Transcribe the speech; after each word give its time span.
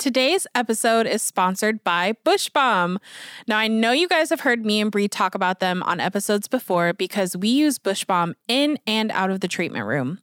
Today's 0.00 0.46
episode 0.54 1.06
is 1.06 1.22
sponsored 1.22 1.84
by 1.84 2.14
Bush 2.24 2.48
Balm. 2.48 2.98
Now, 3.46 3.58
I 3.58 3.68
know 3.68 3.92
you 3.92 4.08
guys 4.08 4.30
have 4.30 4.40
heard 4.40 4.64
me 4.64 4.80
and 4.80 4.90
Brie 4.90 5.08
talk 5.08 5.34
about 5.34 5.60
them 5.60 5.82
on 5.82 6.00
episodes 6.00 6.48
before 6.48 6.94
because 6.94 7.36
we 7.36 7.48
use 7.48 7.78
Bush 7.78 8.06
Balm 8.06 8.34
in 8.48 8.78
and 8.86 9.12
out 9.12 9.30
of 9.30 9.40
the 9.40 9.46
treatment 9.46 9.84
room. 9.84 10.20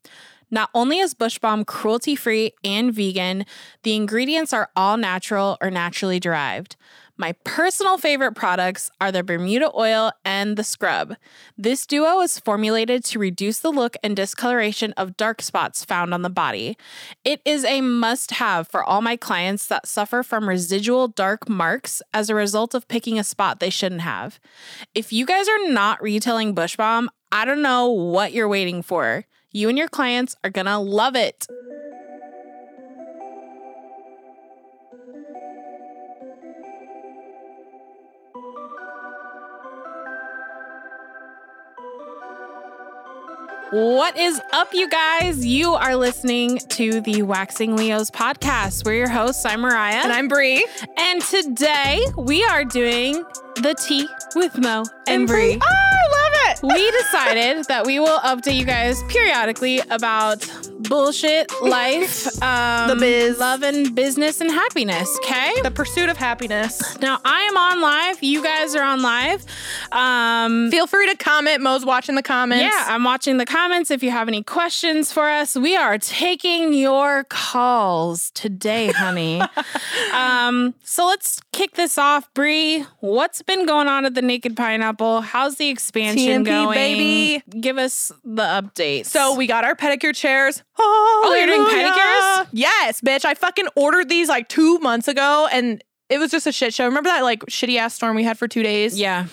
Not 0.50 0.72
only 0.74 0.98
is 0.98 1.14
Bush 1.14 1.38
Balm 1.38 1.64
cruelty 1.64 2.16
free 2.16 2.54
and 2.64 2.92
vegan, 2.92 3.46
the 3.84 3.96
ingredients 3.96 4.52
are 4.52 4.72
all 4.76 4.98
natural 4.98 5.60
or 5.62 5.70
naturally 5.70 6.20
derived. 6.20 6.76
My 7.20 7.32
personal 7.44 7.98
favorite 7.98 8.34
products 8.34 8.92
are 9.02 9.12
the 9.12 9.24
Bermuda 9.24 9.72
oil 9.76 10.12
and 10.24 10.56
the 10.56 10.64
scrub. 10.64 11.16
This 11.58 11.88
duo 11.88 12.22
is 12.22 12.40
formulated 12.40 13.04
to 13.06 13.18
reduce 13.18 13.58
the 13.58 13.72
look 13.72 13.98
and 14.04 14.16
discoloration 14.16 14.94
of 14.94 15.18
dark 15.18 15.42
spots 15.42 15.84
found 15.84 16.14
on 16.14 16.22
the 16.22 16.30
body. 16.30 16.78
It 17.24 17.42
is 17.44 17.66
a 17.66 17.82
must 17.82 18.32
have 18.32 18.68
for 18.68 18.84
all 18.84 19.02
my 19.02 19.16
clients 19.16 19.66
that 19.66 19.88
suffer 19.88 20.22
from 20.22 20.48
residual 20.48 21.08
dark 21.08 21.50
marks 21.50 22.04
as 22.14 22.30
a 22.30 22.36
result 22.36 22.76
of 22.76 22.88
picking 22.88 23.18
a 23.18 23.24
spot 23.24 23.60
they 23.60 23.72
shouldn't 23.72 24.02
have. 24.02 24.40
If 24.94 25.12
you 25.12 25.26
guys 25.26 25.48
are 25.48 25.70
not 25.70 26.02
retailing 26.04 26.54
Bush 26.54 26.78
Balm, 26.78 27.10
I 27.32 27.46
don't 27.46 27.64
know 27.64 27.90
what 27.90 28.32
you're 28.32 28.48
waiting 28.48 28.84
for. 28.84 29.26
You 29.52 29.70
and 29.70 29.78
your 29.78 29.88
clients 29.88 30.36
are 30.44 30.52
gonna 30.52 30.80
love 30.80 31.16
it. 31.16 31.48
What 43.72 44.18
is 44.18 44.40
up, 44.54 44.74
you 44.74 44.90
guys? 44.90 45.46
You 45.46 45.74
are 45.74 45.96
listening 45.96 46.58
to 46.70 47.02
the 47.02 47.24
Waxing 47.24 47.76
Leos 47.76 48.10
podcast. 48.10 48.86
We're 48.86 48.94
your 48.96 49.10
hosts. 49.10 49.46
I'm 49.46 49.60
Mariah. 49.62 50.04
And 50.04 50.14
I'm 50.14 50.28
Brie. 50.30 50.66
And 50.98 51.22
today 51.22 52.02
we 52.18 52.44
are 52.46 52.64
doing 52.64 53.24
the 53.56 53.76
tea 53.86 54.08
with 54.36 54.58
Mo 54.58 54.86
and, 55.08 55.22
And 55.22 55.28
Brie. 55.28 55.58
Brie. 55.58 55.62
Oh, 55.62 55.68
I 55.70 56.54
love 56.54 56.64
it. 56.64 56.76
we 56.76 56.92
decided 56.92 57.66
that 57.68 57.86
we 57.86 58.00
will 58.00 58.20
update 58.20 58.56
you 58.56 58.66
guys 58.66 59.04
periodically 59.04 59.80
about 59.90 60.50
bullshit, 60.80 61.52
life, 61.62 62.28
um, 62.44 62.90
The 62.90 62.96
biz. 62.96 63.40
love, 63.40 63.64
and 63.64 63.94
business 63.96 64.42
and 64.42 64.52
happiness. 64.52 65.16
Okay. 65.24 65.62
The 65.62 65.72
pursuit 65.72 66.10
of 66.10 66.18
happiness. 66.18 66.98
Now 67.00 67.20
I 67.26 67.42
am 67.44 67.58
on 67.58 67.82
live. 67.82 68.22
You 68.24 68.44
guys 68.44 68.76
are 68.76 68.84
on 68.84 69.02
live. 69.02 69.46
Um, 69.92 70.72
Feel 70.72 70.88
free 70.88 71.08
to 71.10 71.16
comment. 71.18 71.62
Mo's 71.62 71.86
watching 71.86 72.16
the 72.16 72.24
comments. 72.24 72.64
yeah, 72.64 72.86
I'm 72.88 73.04
watching 73.04 73.38
the 73.38 73.46
comments. 73.46 73.92
If 73.92 74.04
you 74.04 74.12
have 74.12 74.28
any 74.28 74.44
questions 74.44 75.12
for 75.12 75.30
us, 75.30 75.56
we 75.56 75.76
are 75.76 75.98
taking 75.98 76.74
your 76.74 77.24
calls 77.26 78.32
today, 78.32 78.88
honey. 78.92 79.42
um, 80.14 80.74
so 80.84 81.06
let's 81.08 81.40
kick 81.52 81.76
this 81.76 81.98
off, 81.98 82.32
Bree. 82.34 82.86
What's 83.00 83.42
been 83.42 83.66
going 83.66 83.88
on 83.88 84.06
at 84.06 84.14
the 84.14 84.22
Naked 84.22 84.56
Pineapple? 84.56 85.22
How's 85.22 85.56
the 85.56 85.70
expansion 85.70 86.44
going? 86.44 86.74
baby. 86.78 87.44
Give 87.60 87.78
us 87.78 88.12
the 88.24 88.44
updates. 88.44 89.08
So 89.08 89.36
we 89.36 89.48
got 89.48 89.64
our 89.64 89.76
pedicure 89.76 90.16
chairs. 90.16 90.64
Oh, 90.80 91.36
you're 91.38 91.48
doing 91.48 91.68
pedicures? 91.68 92.48
Yes, 92.54 93.02
bitch. 93.02 93.26
I 93.26 93.34
fucking 93.34 93.68
ordered 93.76 94.10
these 94.10 94.30
like 94.30 94.48
two 94.50 94.80
months 94.80 95.08
ago 95.08 95.48
and 95.52 95.84
it 96.10 96.20
was 96.20 96.32
just 96.32 96.48
a 96.48 96.52
shit 96.52 96.74
show. 96.74 96.86
Remember 96.86 97.10
that 97.10 97.24
like 97.24 97.42
shitty 97.46 97.78
ass 97.78 97.94
storm 97.96 98.16
we 98.16 98.24
had 98.24 98.38
for 98.38 98.48
two 98.48 98.64
days? 98.64 99.00
yeah, 99.00 99.28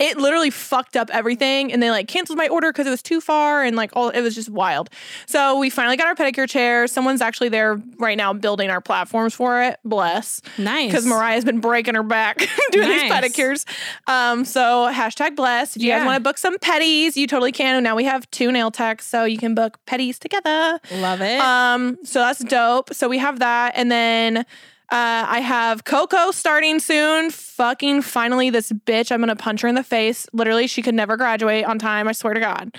It 0.00 0.16
literally 0.16 0.50
fucked 0.50 0.96
up 0.96 1.08
everything 1.12 1.72
and 1.72 1.80
they 1.80 1.90
like 1.90 2.08
canceled 2.08 2.36
my 2.36 2.48
order 2.48 2.72
because 2.72 2.86
it 2.86 2.90
was 2.90 3.00
too 3.02 3.20
far 3.20 3.62
and 3.62 3.76
like 3.76 3.90
all 3.94 4.08
it 4.10 4.22
was 4.22 4.34
just 4.34 4.48
wild. 4.50 4.90
So 5.26 5.56
we 5.58 5.70
finally 5.70 5.96
got 5.96 6.08
our 6.08 6.16
pedicure 6.16 6.48
chair 6.48 6.88
Someone's 6.88 7.20
actually 7.22 7.48
there 7.48 7.80
right 7.98 8.16
now 8.16 8.32
building 8.32 8.70
our 8.70 8.80
platforms 8.80 9.34
for 9.34 9.62
it. 9.62 9.78
Bless. 9.84 10.42
nice. 10.58 10.90
because 10.90 11.06
Mariah's 11.06 11.44
been 11.44 11.60
breaking 11.60 11.94
her 11.94 12.02
back 12.02 12.38
doing 12.72 12.88
these 12.88 13.02
pedicures. 13.02 13.64
Um, 14.08 14.44
so 14.44 14.90
hashtag 14.92 15.36
bless 15.36 15.76
If 15.76 15.82
you 15.82 15.88
Yeah. 15.88 15.98
guys 16.00 16.06
want 16.06 16.16
to 16.16 16.20
book 16.28 16.38
some 16.38 16.58
petties, 16.58 17.14
you 17.16 17.26
totally 17.28 17.52
can. 17.52 17.76
And 17.76 17.84
now 17.84 17.94
we 17.94 18.04
have 18.04 18.28
two 18.32 18.50
nail 18.50 18.72
techs, 18.72 19.06
so 19.06 19.24
you 19.24 19.38
can 19.38 19.54
book 19.54 19.78
petties 19.86 20.18
together. 20.18 20.80
love 20.96 21.20
it. 21.20 21.40
Um, 21.40 21.98
so 22.02 22.18
that's 22.18 22.40
dope. 22.44 22.92
So 22.92 23.08
we 23.08 23.18
have 23.18 23.38
that, 23.38 23.74
and 23.76 23.92
then. 23.92 24.44
Uh, 24.90 25.24
I 25.28 25.40
have 25.40 25.84
Coco 25.84 26.30
starting 26.30 26.78
soon. 26.78 27.30
Fucking 27.30 28.02
finally, 28.02 28.50
this 28.50 28.70
bitch. 28.70 29.10
I'm 29.10 29.20
gonna 29.20 29.34
punch 29.36 29.62
her 29.62 29.68
in 29.68 29.74
the 29.74 29.82
face. 29.82 30.26
Literally, 30.32 30.66
she 30.66 30.82
could 30.82 30.94
never 30.94 31.16
graduate 31.16 31.64
on 31.64 31.78
time. 31.78 32.06
I 32.06 32.12
swear 32.12 32.34
to 32.34 32.40
God. 32.40 32.74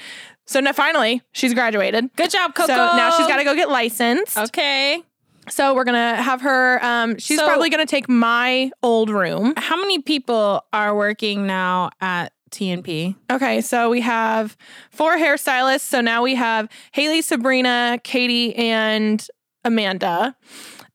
So 0.45 0.59
now, 0.59 0.73
finally, 0.73 1.23
she's 1.31 1.53
graduated. 1.55 2.15
Good 2.15 2.29
job, 2.29 2.53
Coco. 2.53 2.67
So 2.67 2.75
now 2.75 3.17
she's 3.17 3.27
got 3.27 3.37
to 3.37 3.43
go 3.43 3.55
get 3.55 3.67
licensed. 3.69 4.37
Okay. 4.37 5.01
So 5.49 5.73
we're 5.73 5.83
gonna 5.83 6.15
have 6.15 6.41
her. 6.41 6.83
Um, 6.85 7.17
she's 7.17 7.39
So- 7.39 7.45
probably 7.47 7.69
gonna 7.69 7.85
take 7.85 8.07
my 8.07 8.71
old 8.83 9.09
room. 9.09 9.53
How 9.57 9.75
many 9.75 9.99
people 9.99 10.63
are 10.73 10.95
working 10.95 11.45
now 11.47 11.89
at 12.01 12.31
TNP? 12.51 13.15
Okay, 13.31 13.61
so 13.61 13.89
we 13.89 14.01
have 14.01 14.55
four 14.91 15.17
hairstylists. 15.17 15.81
So 15.81 16.01
now 16.01 16.21
we 16.23 16.35
have 16.35 16.69
Haley, 16.93 17.21
Sabrina, 17.21 17.99
Katie, 18.03 18.55
and 18.55 19.27
Amanda. 19.63 20.35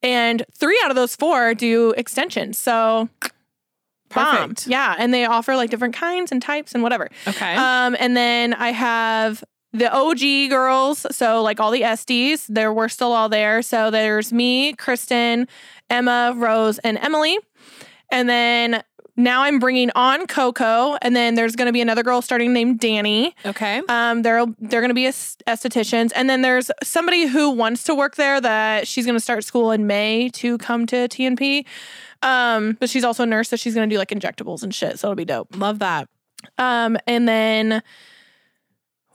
And 0.03 0.45
three 0.53 0.81
out 0.85 0.91
of 0.91 0.97
those 0.97 1.15
four 1.17 1.55
do 1.55 1.93
extensions. 1.97 2.59
So 2.59 3.09
bomb. 4.15 4.37
Perfect. 4.37 4.67
Yeah, 4.67 4.97
and 4.99 5.13
they 5.13 5.25
offer 5.25 5.57
like 5.57 5.71
different 5.71 5.95
kinds 5.95 6.33
and 6.33 6.43
types 6.43 6.75
and 6.75 6.83
whatever. 6.83 7.09
Okay. 7.27 7.55
Um, 7.55 7.97
and 7.99 8.17
then 8.17 8.55
I 8.55 8.71
have 8.71 9.45
the 9.73 9.93
OG 9.93 10.51
girls, 10.51 11.07
so 11.15 11.43
like 11.43 11.61
all 11.61 11.71
the 11.71 11.83
SDs, 11.83 12.47
there 12.49 12.73
we're 12.73 12.89
still 12.89 13.13
all 13.13 13.29
there. 13.29 13.63
So 13.63 13.91
there's 13.91 14.33
me, 14.33 14.73
Kristen, 14.73 15.47
Emma, 15.89 16.35
Rose, 16.37 16.79
and 16.81 16.99
Emily. 16.99 17.39
And 18.11 18.29
then 18.29 18.83
now 19.23 19.43
I'm 19.43 19.59
bringing 19.59 19.91
on 19.95 20.27
Coco, 20.27 20.97
and 21.03 21.15
then 21.15 21.35
there's 21.35 21.57
going 21.57 21.67
to 21.67 21.73
be 21.73 21.81
another 21.81 22.03
girl 22.03 22.23
starting 22.23 22.53
named 22.53 22.81
Danny. 22.81 23.35
okay. 23.45 23.83
Um, 23.89 24.23
they're 24.23 24.45
they're 24.59 24.81
going 24.81 24.91
to 24.91 24.95
be 24.95 25.07
estheticians, 25.07 26.11
and 26.15 26.29
then 26.29 26.43
there's 26.43 26.71
somebody 26.83 27.27
who 27.27 27.51
wants 27.51 27.85
to 27.85 27.95
work 27.95 28.17
there 28.17 28.41
that 28.41 28.89
she's 28.89 29.07
going 29.07 29.17
to 29.17 29.21
start 29.21 29.45
school 29.45 29.71
in 29.71 29.87
May 29.87 30.29
to 30.31 30.59
come 30.59 30.87
to 30.87 31.09
TNP. 31.09 31.67
Um, 32.23 32.77
but 32.79 32.91
she's 32.91 33.05
also 33.05 33.23
a 33.23 33.27
nurse, 33.27 33.49
so 33.49 33.57
she's 33.57 33.75
going 33.75 33.89
to 33.89 33.95
do 33.95 33.99
like 33.99 34.11
injectables 34.11 34.63
and 34.63 34.75
shit. 34.75 34.99
So 34.99 35.09
it'll 35.09 35.17
be 35.17 35.25
dope. 35.25 35.57
Love 35.57 35.79
that. 35.79 36.09
Um, 36.59 36.99
and 37.07 37.29
then 37.29 37.83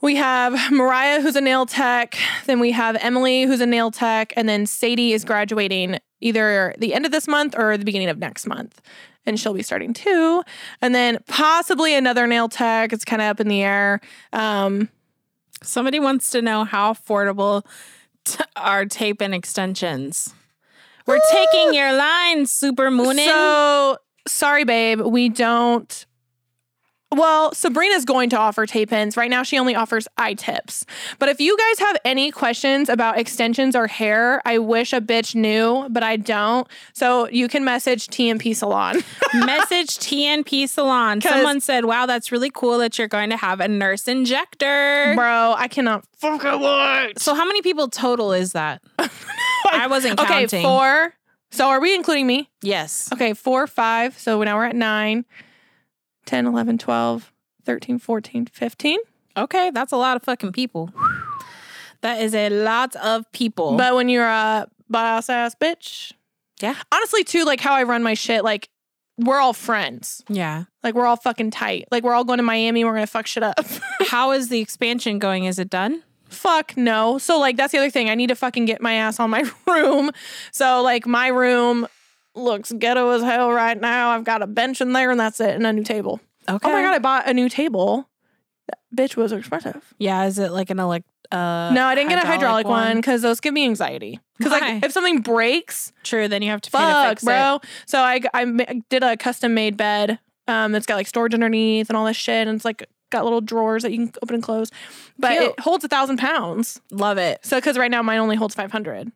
we 0.00 0.16
have 0.16 0.72
Mariah, 0.72 1.20
who's 1.20 1.36
a 1.36 1.40
nail 1.40 1.66
tech. 1.66 2.16
Then 2.46 2.60
we 2.60 2.72
have 2.72 2.96
Emily, 3.00 3.44
who's 3.44 3.60
a 3.60 3.66
nail 3.66 3.90
tech. 3.90 4.32
And 4.36 4.48
then 4.48 4.66
Sadie 4.66 5.12
is 5.12 5.24
graduating 5.24 5.98
either 6.20 6.74
the 6.78 6.94
end 6.94 7.06
of 7.06 7.12
this 7.12 7.28
month 7.28 7.54
or 7.56 7.76
the 7.76 7.84
beginning 7.84 8.08
of 8.08 8.18
next 8.18 8.46
month. 8.46 8.80
And 9.26 9.38
she'll 9.40 9.54
be 9.54 9.62
starting 9.62 9.92
too. 9.92 10.42
And 10.80 10.94
then 10.94 11.18
possibly 11.26 11.94
another 11.94 12.26
nail 12.28 12.48
tech. 12.48 12.92
It's 12.92 13.04
kind 13.04 13.20
of 13.20 13.26
up 13.28 13.40
in 13.40 13.48
the 13.48 13.62
air. 13.62 14.00
Um, 14.32 14.88
Somebody 15.62 15.98
wants 15.98 16.30
to 16.30 16.42
know 16.42 16.64
how 16.64 16.92
affordable 16.92 17.64
t- 18.24 18.44
are 18.56 18.84
tape 18.84 19.20
and 19.20 19.34
extensions. 19.34 20.32
We're 21.06 21.20
taking 21.32 21.72
your 21.74 21.96
line, 21.96 22.46
Super 22.46 22.90
Moonin. 22.90 23.24
so 23.26 23.98
sorry, 24.28 24.64
babe. 24.64 25.00
We 25.00 25.28
don't. 25.28 26.05
Well, 27.12 27.54
Sabrina's 27.54 28.04
going 28.04 28.30
to 28.30 28.36
offer 28.36 28.66
tape 28.66 28.92
ins. 28.92 29.16
Right 29.16 29.30
now, 29.30 29.42
she 29.44 29.58
only 29.58 29.74
offers 29.76 30.08
I-tips. 30.18 30.84
But 31.18 31.28
if 31.28 31.40
you 31.40 31.56
guys 31.56 31.78
have 31.78 31.96
any 32.04 32.30
questions 32.32 32.88
about 32.88 33.16
extensions 33.18 33.76
or 33.76 33.86
hair, 33.86 34.42
I 34.44 34.58
wish 34.58 34.92
a 34.92 35.00
bitch 35.00 35.34
knew, 35.34 35.86
but 35.88 36.02
I 36.02 36.16
don't. 36.16 36.66
So 36.92 37.28
you 37.28 37.46
can 37.48 37.64
message 37.64 38.08
TNP 38.08 38.56
Salon. 38.56 38.96
Message 39.34 39.98
TNP 39.98 40.68
Salon. 40.68 41.20
Someone 41.20 41.60
said, 41.60 41.84
wow, 41.84 42.06
that's 42.06 42.32
really 42.32 42.50
cool 42.50 42.78
that 42.78 42.98
you're 42.98 43.08
going 43.08 43.30
to 43.30 43.36
have 43.36 43.60
a 43.60 43.68
nurse 43.68 44.08
injector. 44.08 45.12
Bro, 45.14 45.54
I 45.56 45.68
cannot 45.68 46.04
fucking 46.16 46.60
wait. 46.60 47.18
So, 47.20 47.34
how 47.34 47.44
many 47.46 47.62
people 47.62 47.88
total 47.88 48.32
is 48.32 48.52
that? 48.52 48.82
I 49.70 49.86
wasn't 49.88 50.18
Okay, 50.20 50.40
counting. 50.40 50.62
four. 50.62 51.14
So 51.52 51.68
are 51.68 51.80
we 51.80 51.94
including 51.94 52.26
me? 52.26 52.50
Yes. 52.62 53.08
Okay, 53.12 53.32
four, 53.32 53.66
five. 53.66 54.18
So 54.18 54.42
now 54.42 54.56
we're 54.56 54.64
at 54.64 54.76
nine, 54.76 55.24
10, 56.26 56.46
11, 56.46 56.78
12, 56.78 57.32
13, 57.64 57.98
14, 57.98 58.46
15. 58.46 58.98
Okay, 59.36 59.70
that's 59.70 59.92
a 59.92 59.96
lot 59.96 60.16
of 60.16 60.22
fucking 60.22 60.52
people. 60.52 60.90
That 62.02 62.20
is 62.20 62.34
a 62.34 62.48
lot 62.50 62.94
of 62.96 63.30
people. 63.32 63.76
But 63.76 63.94
when 63.94 64.08
you're 64.08 64.24
a 64.26 64.68
boss 64.88 65.28
ass 65.28 65.54
bitch, 65.60 66.12
Yeah. 66.60 66.74
Honestly, 66.92 67.24
too, 67.24 67.44
like 67.44 67.60
how 67.60 67.74
I 67.74 67.82
run 67.82 68.02
my 68.02 68.14
shit, 68.14 68.44
like 68.44 68.68
we're 69.18 69.38
all 69.40 69.52
friends. 69.54 70.22
yeah. 70.28 70.64
Like 70.82 70.94
we're 70.94 71.06
all 71.06 71.16
fucking 71.16 71.50
tight. 71.50 71.86
Like 71.90 72.02
we're 72.04 72.14
all 72.14 72.24
going 72.24 72.36
to 72.38 72.42
Miami. 72.42 72.84
We're 72.84 72.92
gonna 72.94 73.06
fuck 73.06 73.26
shit 73.26 73.42
up. 73.42 73.58
How 74.08 74.32
is 74.32 74.48
the 74.50 74.60
expansion 74.60 75.18
going? 75.18 75.44
Is 75.44 75.58
it 75.58 75.70
done? 75.70 76.02
fuck 76.28 76.76
no. 76.76 77.18
So 77.18 77.38
like 77.38 77.56
that's 77.56 77.72
the 77.72 77.78
other 77.78 77.88
thing. 77.90 78.10
I 78.10 78.14
need 78.16 78.26
to 78.28 78.34
fucking 78.34 78.64
get 78.66 78.82
my 78.82 78.94
ass 78.94 79.18
on 79.20 79.30
my 79.30 79.44
room. 79.66 80.10
So 80.52 80.82
like 80.82 81.06
my 81.06 81.28
room 81.28 81.86
looks 82.36 82.72
ghetto 82.72 83.10
as 83.10 83.22
hell 83.22 83.50
right 83.50 83.80
now. 83.80 84.10
I've 84.10 84.24
got 84.24 84.42
a 84.42 84.46
bench 84.46 84.80
in 84.80 84.92
there 84.92 85.10
and 85.10 85.18
that's 85.18 85.40
it, 85.40 85.50
and 85.54 85.66
a 85.66 85.72
new 85.72 85.84
table. 85.84 86.20
Okay. 86.48 86.68
Oh 86.68 86.72
my 86.72 86.82
god, 86.82 86.94
I 86.94 86.98
bought 86.98 87.28
a 87.28 87.34
new 87.34 87.48
table. 87.48 88.08
That 88.68 88.78
bitch 88.94 89.16
was 89.16 89.32
expensive. 89.32 89.94
Yeah. 89.98 90.24
Is 90.26 90.38
it 90.38 90.52
like 90.52 90.70
an 90.70 90.78
elec- 90.78 91.04
Uh, 91.32 91.70
no, 91.72 91.86
I 91.86 91.94
didn't 91.94 92.10
get 92.10 92.22
a 92.22 92.26
hydraulic 92.26 92.66
one 92.66 92.96
because 92.96 93.22
those 93.22 93.40
give 93.40 93.52
me 93.54 93.64
anxiety. 93.64 94.20
Because 94.38 94.52
like 94.52 94.84
if 94.84 94.92
something 94.92 95.20
breaks, 95.20 95.92
True. 96.04 96.28
Then 96.28 96.42
you 96.42 96.50
have 96.50 96.60
to 96.62 96.70
fuck, 96.70 97.08
fix 97.08 97.22
it. 97.22 97.26
bro. 97.26 97.60
So 97.86 97.98
I 98.00 98.20
I 98.34 98.44
did 98.88 99.02
a 99.02 99.16
custom 99.16 99.54
made 99.54 99.76
bed 99.76 100.18
um 100.46 100.70
that's 100.72 100.86
got 100.86 100.94
like 100.96 101.06
storage 101.08 101.34
underneath 101.34 101.88
and 101.90 101.96
all 101.96 102.04
this 102.04 102.16
shit, 102.16 102.46
and 102.46 102.54
it's 102.56 102.64
like 102.64 102.86
got 103.10 103.24
little 103.24 103.40
drawers 103.40 103.82
that 103.82 103.92
you 103.92 103.98
can 103.98 104.12
open 104.22 104.34
and 104.34 104.42
close, 104.42 104.68
but 105.18 105.30
Cute. 105.30 105.42
it 105.44 105.60
holds 105.60 105.84
a 105.84 105.88
thousand 105.88 106.18
pounds. 106.18 106.80
Love 106.90 107.18
it. 107.18 107.38
So 107.44 107.56
because 107.56 107.78
right 107.78 107.90
now 107.90 108.02
mine 108.02 108.18
only 108.18 108.36
holds 108.36 108.54
five 108.54 108.70
hundred. 108.72 109.10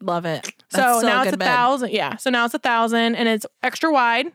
Love 0.00 0.24
it. 0.26 0.52
So 0.72 0.98
still 0.98 1.02
now 1.08 1.22
it's 1.22 1.32
a 1.32 1.36
bed. 1.36 1.44
thousand. 1.46 1.90
Yeah. 1.92 2.16
So 2.16 2.30
now 2.30 2.44
it's 2.44 2.54
a 2.54 2.58
thousand, 2.58 3.14
and 3.16 3.28
it's 3.28 3.46
extra 3.62 3.92
wide. 3.92 4.26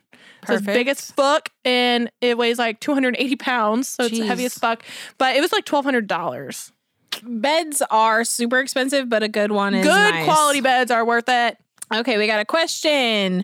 So 0.48 0.54
it's 0.56 0.62
Perfect. 0.62 0.74
big 0.74 0.88
as 0.88 1.12
fuck, 1.12 1.50
and 1.66 2.10
it 2.22 2.38
weighs 2.38 2.58
like 2.58 2.80
280 2.80 3.36
pounds. 3.36 3.88
So 3.88 4.06
it's 4.06 4.18
heavy 4.20 4.44
Jeez. 4.44 4.46
as 4.48 4.54
fuck. 4.56 4.84
But 5.18 5.36
it 5.36 5.42
was 5.42 5.52
like 5.52 5.66
$1,200. 5.66 6.72
Beds 7.24 7.82
are 7.92 8.24
super 8.24 8.60
expensive, 8.60 9.10
but 9.10 9.22
a 9.24 9.28
good 9.28 9.52
one 9.52 9.74
is 9.76 9.86
Good 9.86 10.12
nice. 10.14 10.26
quality 10.26 10.62
beds 10.62 10.90
are 10.92 11.06
worth 11.06 11.28
it. 11.28 11.58
Okay, 11.94 12.18
we 12.18 12.26
got 12.26 12.40
a 12.40 12.46
question. 12.46 13.44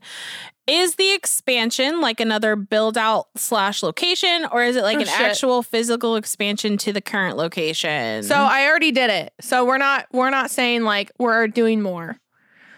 Is 0.66 0.96
the 0.96 1.14
expansion 1.14 2.02
like 2.02 2.20
another 2.20 2.56
build 2.56 2.98
out 2.98 3.28
slash 3.36 3.84
location, 3.84 4.46
or 4.52 4.64
is 4.64 4.76
it 4.76 4.84
like 4.84 4.98
Oh, 4.98 5.02
an 5.02 5.06
shit. 5.06 5.20
actual 5.20 5.64
physical 5.64 6.16
expansion 6.16 6.78
to 6.78 6.92
the 6.94 7.02
current 7.02 7.38
location? 7.38 8.24
So 8.24 8.36
I 8.36 8.66
already 8.68 8.92
did 8.92 9.10
it. 9.10 9.34
So 9.42 9.66
we're 9.66 9.78
not 9.78 10.08
we're 10.12 10.30
not 10.30 10.50
saying 10.50 10.84
like 10.84 11.12
we're 11.20 11.48
doing 11.48 11.82
more. 11.82 12.18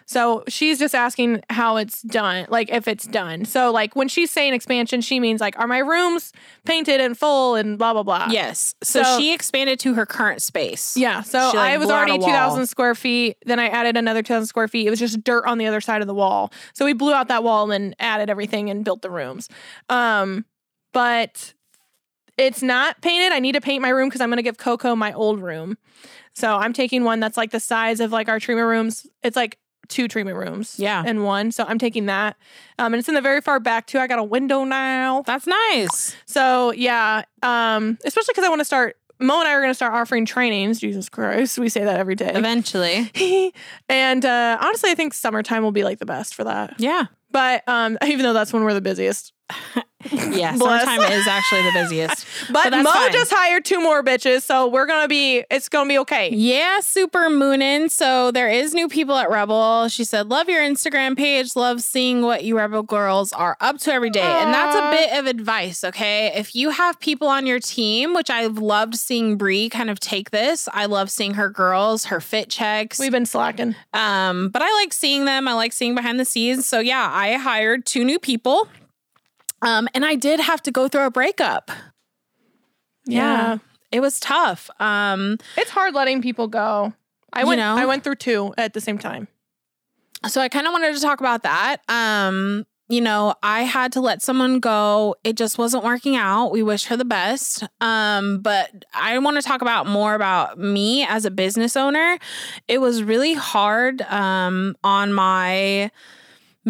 So 0.10 0.44
she's 0.48 0.80
just 0.80 0.96
asking 0.96 1.44
how 1.52 1.78
it's 1.78 2.02
done, 2.02 2.48
like 2.50 2.72
if 2.72 2.88
it's 2.88 3.06
done. 3.06 3.46
So 3.46 3.72
like 3.72 3.96
when 3.96 4.08
she's 4.08 4.32
saying 4.32 4.56
expansion, 4.56 5.02
she 5.02 5.20
means 5.20 5.40
like 5.40 5.56
are 5.60 5.68
my 5.68 5.78
rooms 5.78 6.34
painted 6.66 7.00
and 7.00 7.16
full 7.16 7.54
and 7.54 7.78
blah 7.78 7.94
blah 7.94 8.02
blah. 8.02 8.28
yes. 8.32 8.74
So, 8.82 9.04
So- 9.04 9.20
she 9.20 9.36
expanded 9.36 9.80
to 9.82 9.94
her 9.94 10.08
current 10.08 10.42
space. 10.42 10.98
Yeah. 10.98 11.22
So 11.22 11.52
She, 11.52 11.58
like, 11.58 11.74
I 11.74 11.78
was 11.78 11.92
already 11.92 12.18
2,000 12.18 12.66
square 12.66 12.96
feet. 12.96 13.38
Then 13.46 13.60
I 13.60 13.68
added 13.68 13.98
another 13.98 14.24
2,000 14.24 14.48
square 14.48 14.68
feet. 14.68 14.88
It 14.88 14.90
was 14.90 14.98
just 14.98 15.24
dirt 15.24 15.46
on 15.46 15.60
the 15.60 15.68
other 15.68 15.80
side 15.80 16.02
of 16.02 16.08
the 16.08 16.16
wall. 16.16 16.52
So 16.74 16.86
we 16.86 16.94
blew 16.94 17.14
out 17.14 17.28
that 17.28 17.44
wall 17.44 17.70
and 17.70 17.96
added 18.00 18.32
everything 18.32 18.72
and 18.72 18.84
built 18.84 19.04
the 19.04 19.12
rooms. 19.12 19.48
Um, 19.90 20.44
but 20.92 21.54
it's 22.36 22.64
not 22.64 23.00
painted. 23.04 23.32
I 23.32 23.38
need 23.38 23.52
to 23.52 23.62
paint 23.62 23.84
my 23.84 23.90
room 23.90 24.10
because 24.10 24.22
I'm 24.22 24.30
going 24.30 24.38
to 24.38 24.42
give 24.44 24.58
Coco 24.58 24.96
my 24.96 25.14
old 25.14 25.40
room. 25.40 25.78
So 26.34 26.56
I'm 26.56 26.74
taking 26.74 27.04
one 27.04 27.20
that's 27.20 27.38
like 27.38 27.52
the 27.52 27.60
size 27.60 28.00
of 28.00 28.12
like 28.12 28.28
our 28.28 28.40
treatment 28.40 28.68
rooms. 28.70 29.06
It's 29.22 29.36
like 29.36 29.60
two 29.90 30.08
treatment 30.08 30.38
rooms. 30.38 30.76
Yeah. 30.78 31.04
And 31.06 31.24
one. 31.24 31.52
So 31.52 31.66
I'm 31.68 31.78
taking 31.78 32.06
that. 32.06 32.38
Um, 32.78 32.94
and 32.94 33.00
it's 33.00 33.10
in 33.10 33.16
the 33.16 33.22
very 33.22 33.42
far 33.42 33.60
back 33.60 33.88
too. 33.88 34.00
I 34.00 34.08
got 34.08 34.20
a 34.20 34.24
window 34.24 34.64
now. 34.64 35.24
That's 35.24 35.48
nice. 35.48 36.16
So 36.26 36.72
yeah, 36.72 37.24
um, 37.44 37.98
especially 38.06 38.32
because 38.32 38.46
I 38.46 38.50
want 38.50 38.60
to 38.60 38.66
start. 38.66 38.96
Mo 39.22 39.38
and 39.38 39.50
I 39.50 39.54
are 39.54 39.60
going 39.60 39.70
to 39.70 39.76
start 39.76 39.94
offering 39.94 40.26
trainings. 40.26 40.80
Jesus 40.80 41.10
Christ, 41.10 41.60
we 41.60 41.68
say 41.68 41.84
that 41.84 42.00
every 42.00 42.16
day. 42.16 42.32
Eventually. 42.34 43.52
and 43.90 44.24
uh, 44.24 44.58
honestly, 44.62 44.92
I 44.92 44.96
think 44.96 45.14
summertime 45.14 45.62
will 45.62 45.74
be 45.74 45.84
like 45.84 46.00
the 46.00 46.06
best 46.06 46.36
for 46.36 46.46
that. 46.46 46.76
Yeah. 46.78 47.08
But 47.30 47.68
um, 47.68 47.98
even 48.06 48.24
though 48.24 48.32
that's 48.32 48.54
when 48.54 48.64
we're 48.64 48.74
the 48.74 48.82
busiest. 48.82 49.34
Yeah. 50.12 50.56
Summertime 50.56 51.02
is 51.12 51.28
actually 51.28 51.64
the 51.64 51.72
busiest. 51.74 52.26
But, 52.52 52.72
that's 52.72 52.84
Mo 52.84 52.92
fine. 52.92 53.12
just 53.12 53.32
hired 53.34 53.66
two 53.66 53.80
more 53.80 54.02
bitches, 54.04 54.42
so 54.42 54.68
we're 54.68 54.86
gonna 54.88 55.08
be. 55.08 55.44
It's 55.52 55.70
gonna 55.70 55.88
be 55.88 56.00
okay. 56.00 56.30
Yeah, 56.34 56.80
super 56.80 57.30
moonin. 57.30 57.92
So 57.92 58.32
there 58.32 58.50
is 58.50 58.74
new 58.74 58.88
people 58.88 59.16
at 59.16 59.30
Rebel. 59.30 59.88
She 59.90 60.04
said, 60.04 60.30
"Love 60.30 60.50
your 60.50 60.62
Instagram 60.62 61.16
page. 61.18 61.56
Love 61.56 61.82
seeing 61.82 62.22
what 62.22 62.44
you 62.44 62.58
Rebel 62.58 62.82
girls 62.82 63.34
are 63.34 63.56
up 63.60 63.78
to 63.80 63.94
every 63.94 64.10
day." 64.10 64.22
And 64.22 64.54
that's 64.54 64.76
a 64.76 64.90
bit 64.90 65.20
of 65.20 65.28
advice, 65.28 65.84
okay? 65.84 66.32
If 66.36 66.56
you 66.56 66.70
have 66.72 67.00
people 67.00 67.28
on 67.28 67.46
your 67.46 67.60
team, 67.60 68.14
which 68.16 68.30
I've 68.30 68.58
loved 68.58 68.96
seeing 68.96 69.38
Bree 69.38 69.70
kind 69.70 69.90
of 69.90 70.00
take 70.00 70.32
this. 70.32 70.68
I 70.74 70.86
love 70.86 71.12
seeing 71.12 71.34
her 71.36 71.50
girls, 71.50 72.06
her 72.06 72.22
fit 72.22 72.50
checks. 72.50 73.00
We've 73.00 73.12
been 73.12 73.26
slacking. 73.26 73.76
Um, 73.94 74.50
but 74.50 74.62
I 74.64 74.72
like 74.82 74.94
seeing 74.94 75.26
them. 75.26 75.48
I 75.48 75.54
like 75.54 75.74
seeing 75.74 75.94
behind 75.94 76.20
the 76.20 76.26
scenes. 76.26 76.66
So 76.66 76.80
yeah, 76.80 77.10
I 77.12 77.34
hired 77.34 77.86
two 77.86 78.04
new 78.04 78.18
people. 78.18 78.68
Um, 79.62 79.88
and 79.94 80.06
I 80.06 80.16
did 80.16 80.40
have 80.40 80.62
to 80.64 80.72
go 80.72 80.88
through 80.88 81.06
a 81.06 81.12
breakup. 81.12 81.72
Yeah. 83.06 83.58
It 83.92 84.02
was 84.02 84.20
tough. 84.20 84.70
Um, 84.80 85.38
It's 85.58 85.72
hard 85.72 85.94
letting 85.96 86.22
people 86.22 86.48
go. 86.48 86.94
I 87.34 87.42
You 87.42 87.48
went. 87.48 87.60
know? 87.60 87.76
I 87.76 87.86
went 87.86 88.04
through 88.04 88.16
two 88.16 88.54
at 88.58 88.74
the 88.74 88.82
same 88.82 88.98
time. 88.98 89.28
so 90.28 90.42
I 90.42 90.50
kind 90.50 90.68
of 90.68 90.74
wanted 90.74 90.94
to 90.96 91.02
talk 91.02 91.20
about 91.20 91.44
that. 91.44 91.78
Um, 91.90 92.66
you 92.88 93.02
know, 93.02 93.36
I 93.44 93.62
had 93.62 93.92
to 93.94 94.02
let 94.02 94.22
someone 94.24 94.60
go. 94.60 95.16
It 95.24 95.38
just 95.38 95.58
wasn't 95.60 95.84
working 95.84 96.16
out. 96.16 96.52
We 96.52 96.64
wish 96.64 96.86
her 96.86 96.98
the 96.98 97.06
best. 97.06 97.64
Um, 97.82 98.42
but 98.42 98.84
I 98.96 99.18
want 99.20 99.38
to 99.38 99.44
talk 99.44 99.62
about 99.62 99.86
more 99.86 100.16
about 100.16 100.58
me 100.58 101.04
as 101.06 101.24
a 101.26 101.32
business 101.32 101.78
owner. 101.78 102.18
It 102.68 102.80
was 102.80 103.04
really 103.04 103.34
hard 103.36 104.02
um 104.04 104.76
on 104.84 105.14
my 105.14 105.92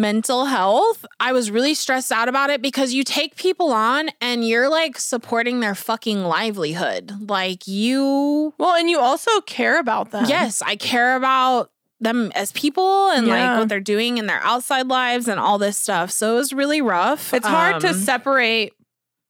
mental 0.00 0.46
health. 0.46 1.04
I 1.20 1.32
was 1.32 1.50
really 1.50 1.74
stressed 1.74 2.10
out 2.10 2.28
about 2.28 2.50
it 2.50 2.62
because 2.62 2.92
you 2.94 3.04
take 3.04 3.36
people 3.36 3.72
on 3.72 4.10
and 4.20 4.46
you're 4.46 4.68
like 4.68 4.98
supporting 4.98 5.60
their 5.60 5.74
fucking 5.74 6.24
livelihood. 6.24 7.12
Like 7.28 7.66
you 7.68 8.54
Well, 8.58 8.74
and 8.76 8.88
you 8.88 8.98
also 8.98 9.40
care 9.42 9.78
about 9.78 10.10
them. 10.10 10.24
Yes, 10.26 10.62
I 10.62 10.76
care 10.76 11.16
about 11.16 11.70
them 12.00 12.32
as 12.34 12.50
people 12.52 13.10
and 13.10 13.26
Yeah. 13.26 13.50
like 13.52 13.58
what 13.60 13.68
they're 13.68 13.78
doing 13.78 14.16
in 14.16 14.26
their 14.26 14.40
outside 14.42 14.86
lives 14.88 15.28
and 15.28 15.38
all 15.38 15.58
this 15.58 15.76
stuff. 15.76 16.10
So 16.10 16.32
it 16.32 16.36
was 16.36 16.52
really 16.54 16.80
rough. 16.80 17.34
It's 17.34 17.46
hard 17.46 17.80
to 17.82 17.88
Um, 17.90 17.94
separate 17.94 18.72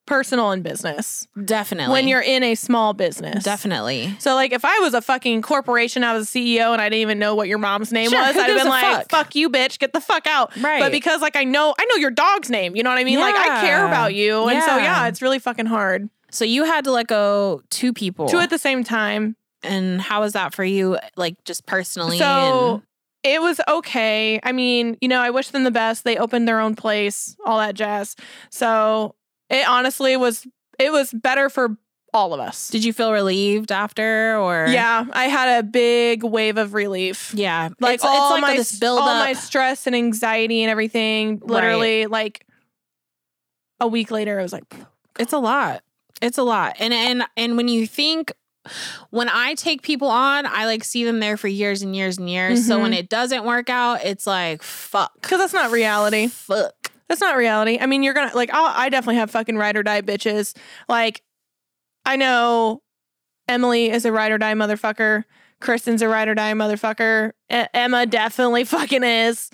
personal 0.07 0.51
and 0.51 0.63
business 0.63 1.27
definitely 1.45 1.93
when 1.93 2.07
you're 2.07 2.21
in 2.21 2.43
a 2.43 2.55
small 2.55 2.93
business. 2.93 3.43
definitely. 3.43 4.13
So, 4.19 4.35
like, 4.35 4.51
if 4.51 4.65
I 4.65 4.79
was 4.79 4.93
a 4.93 5.01
fucking 5.01 5.41
corporation, 5.41 6.03
I 6.03 6.13
was 6.13 6.27
a 6.27 6.37
CEO, 6.37 6.73
and 6.73 6.81
I 6.81 6.89
didn't 6.89 7.01
even 7.01 7.19
know 7.19 7.35
what 7.35 7.47
your 7.47 7.59
mom's 7.59 7.91
name 7.93 8.09
Sure, 8.09 8.19
was, 8.19 8.35
I'd 8.35 8.49
have 8.49 8.57
been 8.57 8.67
like, 8.67 8.83
fuck? 8.83 9.09
"Fuck 9.09 9.35
you, 9.35 9.49
bitch, 9.49 9.79
get 9.79 9.93
the 9.93 10.01
fuck 10.01 10.27
out." 10.27 10.55
Right. 10.57 10.79
But 10.79 10.91
because, 10.91 11.21
like, 11.21 11.35
I 11.35 11.43
know, 11.43 11.73
I 11.79 11.85
know 11.85 11.95
your 11.95 12.11
dog's 12.11 12.49
name. 12.49 12.75
You 12.75 12.83
know 12.83 12.89
what 12.89 12.99
I 12.99 13.03
mean? 13.03 13.19
Like, 13.19 13.35
I 13.35 13.61
care 13.61 13.85
about 13.85 14.13
you, 14.13 14.47
and 14.47 14.61
so 14.63 14.75
Yeah. 14.77 14.83
yeah, 14.83 15.07
it's 15.07 15.21
really 15.21 15.39
fucking 15.39 15.67
hard. 15.67 16.09
So 16.31 16.45
you 16.45 16.63
had 16.65 16.83
to 16.85 16.91
let 16.91 17.07
go 17.07 17.61
two 17.69 17.93
people. 17.93 18.27
Two 18.27 18.39
at 18.39 18.49
the 18.49 18.57
same 18.57 18.83
time. 18.83 19.35
and 19.63 20.01
how 20.01 20.21
was 20.21 20.33
that 20.33 20.55
for 20.55 20.63
you? 20.63 20.97
Like 21.15 21.35
just 21.45 21.67
personally? 21.67 22.17
So 22.17 22.81
it 23.23 23.39
was 23.41 23.61
okay. 23.67 24.39
I 24.41 24.51
mean, 24.53 24.97
you 25.01 25.07
know, 25.07 25.19
I 25.21 25.29
wish 25.29 25.49
them 25.49 25.63
the 25.63 25.69
best. 25.71 26.03
They 26.03 26.17
opened 26.17 26.47
their 26.47 26.59
own 26.59 26.73
place, 26.75 27.35
all 27.45 27.59
that 27.59 27.75
jazz. 27.75 28.15
So 28.49 29.13
it 29.51 29.67
honestly 29.67 30.17
was. 30.17 30.47
It 30.79 30.91
was 30.91 31.11
better 31.11 31.49
for 31.49 31.77
all 32.13 32.33
of 32.33 32.39
us. 32.41 32.69
did 32.69 32.83
you 32.83 32.91
feel 32.91 33.13
relieved 33.13 33.71
after 33.71 34.35
or 34.37 34.65
Yeah, 34.67 35.05
I 35.13 35.25
had 35.25 35.59
a 35.59 35.63
big 35.63 36.23
wave 36.23 36.57
of 36.57 36.73
relief. 36.73 37.33
Yeah. 37.33 37.69
like 37.79 37.95
it's, 37.95 38.03
all 38.03 38.33
it's 38.35 38.41
like 38.41 38.51
my 38.51 38.57
this 38.57 38.77
build 38.79 38.99
all 38.99 39.07
up. 39.07 39.23
my 39.25 39.31
stress 39.33 39.87
and 39.87 39.95
anxiety 39.95 40.61
and 40.63 40.69
everything. 40.69 41.39
Literally, 41.43 42.07
like 42.07 42.45
a 43.79 43.87
week 43.87 44.11
later, 44.11 44.39
I 44.39 44.43
was 44.43 44.51
like, 44.53 44.65
It's 45.19 45.33
a 45.33 45.37
lot. 45.39 45.83
It's 46.21 46.37
a 46.37 46.43
lot. 46.43 46.75
And 46.79 46.93
and 46.93 47.23
and 47.37 47.55
when 47.57 47.67
you 47.67 47.87
think 47.87 48.33
when 49.09 49.27
I 49.29 49.55
take 49.55 49.81
people 49.81 50.07
on, 50.09 50.45
I 50.45 50.65
like 50.65 50.83
see 50.83 51.03
them 51.03 51.19
there 51.19 51.37
for 51.37 51.47
years 51.47 51.81
and 51.81 51.95
years 51.95 52.17
and 52.17 52.29
years. 52.29 52.67
So 52.67 52.77
Mhm. 52.77 52.81
when 52.83 52.93
it 52.93 53.09
doesn't 53.09 53.43
work 53.45 53.69
out, 53.69 54.03
it's 54.03 54.27
like 54.27 54.61
fuck. 54.63 55.13
because 55.21 55.39
that's 55.39 55.53
not 55.53 55.71
reality. 55.71 56.27
Fuck. 56.27 56.80
That's 57.11 57.19
not 57.19 57.35
reality. 57.35 57.77
I 57.77 57.87
mean, 57.87 58.03
you're 58.03 58.13
gonna 58.13 58.33
like. 58.33 58.53
I'll, 58.53 58.71
I 58.73 58.87
definitely 58.87 59.17
have 59.17 59.29
fucking 59.29 59.57
ride 59.57 59.75
or 59.75 59.83
die 59.83 60.01
bitches. 60.01 60.55
Like, 60.87 61.21
I 62.05 62.15
know 62.15 62.83
Emily 63.49 63.89
is 63.89 64.05
a 64.05 64.13
ride 64.13 64.31
or 64.31 64.37
die 64.37 64.53
motherfucker. 64.53 65.25
Kristen's 65.59 66.01
a 66.01 66.07
ride 66.07 66.29
or 66.29 66.35
die 66.35 66.53
motherfucker. 66.53 67.33
E- 67.51 67.65
Emma 67.73 68.05
definitely 68.05 68.63
fucking 68.63 69.03
is. 69.03 69.49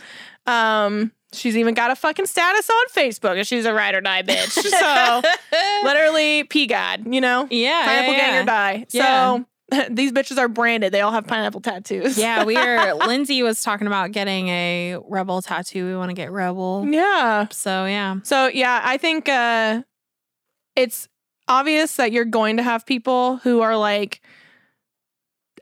Um, 0.46 1.12
she's 1.34 1.58
even 1.58 1.74
got 1.74 1.90
a 1.90 1.96
fucking 1.96 2.28
status 2.28 2.70
on 2.70 2.86
Facebook, 2.96 3.38
and 3.38 3.48
she's 3.48 3.66
a 3.66 3.74
ride 3.74 3.96
or 3.96 4.02
die 4.02 4.22
bitch. 4.22 4.52
so 4.52 5.22
literally, 5.84 6.44
P 6.44 6.68
God, 6.68 7.12
you 7.12 7.22
know, 7.22 7.48
yeah, 7.50 7.86
pineapple 7.86 8.14
yeah, 8.14 8.20
gang 8.20 8.44
or 8.44 8.46
die. 8.46 8.86
Yeah. 8.92 9.04
So 9.04 9.46
these 9.90 10.12
bitches 10.12 10.38
are 10.38 10.48
branded. 10.48 10.94
They 10.94 11.02
all 11.02 11.12
have 11.12 11.28
pineapple 11.28 11.62
tattoos. 11.62 12.18
Yeah, 12.18 12.46
we 12.46 12.56
are. 12.56 12.94
Lindsay 13.08 13.44
was 13.44 13.62
talking 13.62 13.88
about 13.88 14.12
getting 14.12 14.48
a 14.48 14.98
rebel 15.08 15.42
tattoo. 15.42 15.86
We 15.86 15.96
want 15.96 16.10
to 16.10 16.14
get 16.16 16.32
rebel. 16.32 16.86
yeah. 16.88 17.48
So 17.52 17.86
yeah, 17.86 18.18
So 18.24 18.48
yeah, 18.48 18.82
I 18.84 18.98
think 18.98 19.28
uh 19.30 19.84
it's 20.76 21.08
obvious 21.48 21.96
that 21.96 22.12
you're 22.12 22.26
going 22.26 22.58
to 22.58 22.64
have 22.64 22.86
people 22.86 23.38
who 23.38 23.62
are 23.62 23.76
like 23.78 24.22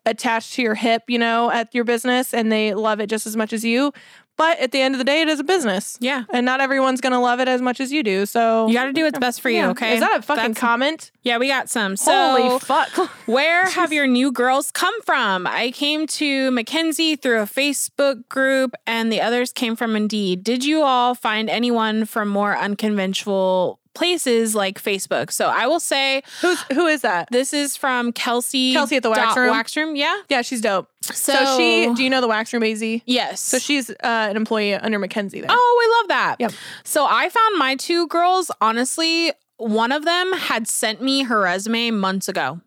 attached 0.05 0.53
to 0.53 0.61
your 0.61 0.75
hip, 0.75 1.03
you 1.07 1.17
know, 1.17 1.49
at 1.49 1.73
your 1.73 1.83
business 1.83 2.33
and 2.33 2.51
they 2.51 2.73
love 2.73 2.99
it 2.99 3.07
just 3.07 3.25
as 3.25 3.35
much 3.35 3.53
as 3.53 3.63
you. 3.63 3.91
But 4.37 4.59
at 4.59 4.71
the 4.71 4.81
end 4.81 4.93
of 4.95 4.99
the 4.99 5.05
day, 5.05 5.21
it 5.21 5.29
is 5.29 5.39
a 5.39 5.43
business. 5.43 5.97
yeah. 6.01 6.23
And 6.33 6.45
not 6.45 6.59
everyone's 6.61 6.99
gonna 7.01 7.21
love 7.21 7.39
it 7.39 7.47
as 7.47 7.61
much 7.61 7.79
as 7.79 7.91
you 7.91 8.03
do. 8.03 8.25
So 8.25 8.67
You 8.67 8.73
got 8.73 8.85
to 8.85 8.93
do 8.93 9.03
what's 9.05 9.17
best 9.19 9.39
for 9.41 9.49
you. 9.49 9.57
Yeah. 9.59 9.69
Okay. 9.69 9.93
Is 9.93 9.99
that 10.01 10.19
a 10.19 10.21
fucking 10.21 10.41
That's- 10.53 10.57
comment? 10.59 11.11
Yeah, 11.23 11.37
we 11.37 11.47
got 11.47 11.69
some. 11.69 11.95
So 11.97 12.11
Holy 12.11 12.59
fuck. 12.59 12.89
Where 13.25 13.65
have 13.69 13.91
your 13.93 14.07
new 14.07 14.31
girls 14.31 14.71
come 14.71 14.93
from? 15.03 15.47
I 15.47 15.71
came 15.71 16.05
to 16.07 16.51
Mackenzie 16.51 17.15
through 17.15 17.39
a 17.41 17.45
Facebook 17.45 18.27
group, 18.29 18.75
and 18.85 19.11
the 19.11 19.21
others 19.21 19.51
came 19.53 19.75
from 19.75 19.95
Indeed. 19.95 20.43
Did 20.43 20.63
you 20.65 20.81
all 20.83 21.15
find 21.15 21.49
anyone 21.49 22.05
from 22.05 22.27
more 22.29 22.55
unconventional 22.57 23.79
places 23.95 24.53
like 24.53 24.81
Facebook. 24.81 25.31
So 25.31 25.47
I 25.47 25.65
will 25.67 25.79
say 25.79 26.21
Who's 26.41 26.61
who 26.73 26.85
is 26.87 27.01
that? 27.01 27.29
this 27.31 27.53
is 27.53 27.75
from 27.75 28.11
Kelsey. 28.11 28.73
Kelsey 28.73 28.97
at 28.97 29.03
the 29.03 29.09
wax 29.09 29.35
room? 29.35 29.49
Wax 29.49 29.75
room, 29.75 29.95
yeah. 29.95 30.15
Yeah, 30.29 30.41
she's 30.43 30.61
dope. 30.61 30.87
So, 31.01 31.13
So, 31.13 31.57
she, 31.57 31.91
do 31.95 32.03
you 32.03 32.09
know 32.09 32.21
the 32.21 32.27
wax 32.27 32.53
room 32.53 32.63
AZ? 32.63 32.83
yes. 33.05 33.39
So 33.41 33.57
she's 33.59 33.89
uh, 33.89 33.95
an 34.03 34.35
employee 34.37 34.73
under 34.75 34.99
Mackenzie 34.99 35.39
there. 35.41 35.49
Oh, 35.51 35.53
I 35.55 36.01
love 36.01 36.07
that. 36.09 36.35
Yep. 36.39 36.51
So 36.83 37.05
I 37.09 37.29
found 37.29 37.57
my 37.57 37.75
two 37.75 38.07
girls, 38.07 38.51
honestly, 38.61 39.31
one 39.57 39.91
of 39.91 40.03
them 40.05 40.33
had 40.33 40.67
sent 40.67 41.01
me 41.01 41.23
her 41.23 41.39
resume 41.41 41.91
months 41.91 42.27
ago. 42.27 42.59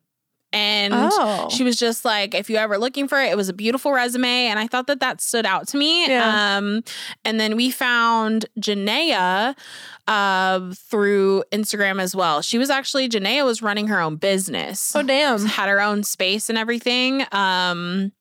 And 0.51 0.95
Oh. 0.97 1.51
she 1.51 1.63
was 1.63 1.77
just 1.77 2.07
like, 2.07 2.35
if 2.35 2.49
you 2.49 2.57
ever 2.57 2.79
looking 2.79 3.07
for 3.07 3.21
it, 3.21 3.31
it 3.31 3.37
was 3.37 3.51
a 3.51 3.53
beautiful 3.53 3.93
resume. 3.93 4.47
And 4.47 4.59
I 4.59 4.67
thought 4.67 4.87
that 4.87 5.01
that 5.01 5.21
stood 5.21 5.45
out 5.45 5.69
to 5.69 5.77
me. 5.77 6.07
Yeah. 6.09 6.57
Um, 6.57 6.83
and 7.23 7.39
then 7.39 7.55
we 7.55 7.71
found 7.71 8.47
Janaea 8.59 9.55
uh, 10.09 10.73
through 10.75 11.45
Instagram 11.53 12.01
as 12.01 12.17
well. 12.17 12.41
She 12.43 12.59
was 12.59 12.71
actually, 12.71 13.09
Janaea 13.09 13.45
was 13.45 13.63
running 13.63 13.89
her 13.89 14.01
own 14.01 14.17
business 14.17 14.97
oh 14.97 15.03
damn. 15.03 15.45
had 15.45 15.69
her 15.69 15.81
own 15.81 16.03
space 16.03 16.49
and 16.49 16.59
everything. 16.59 17.25
Um, 17.31 18.13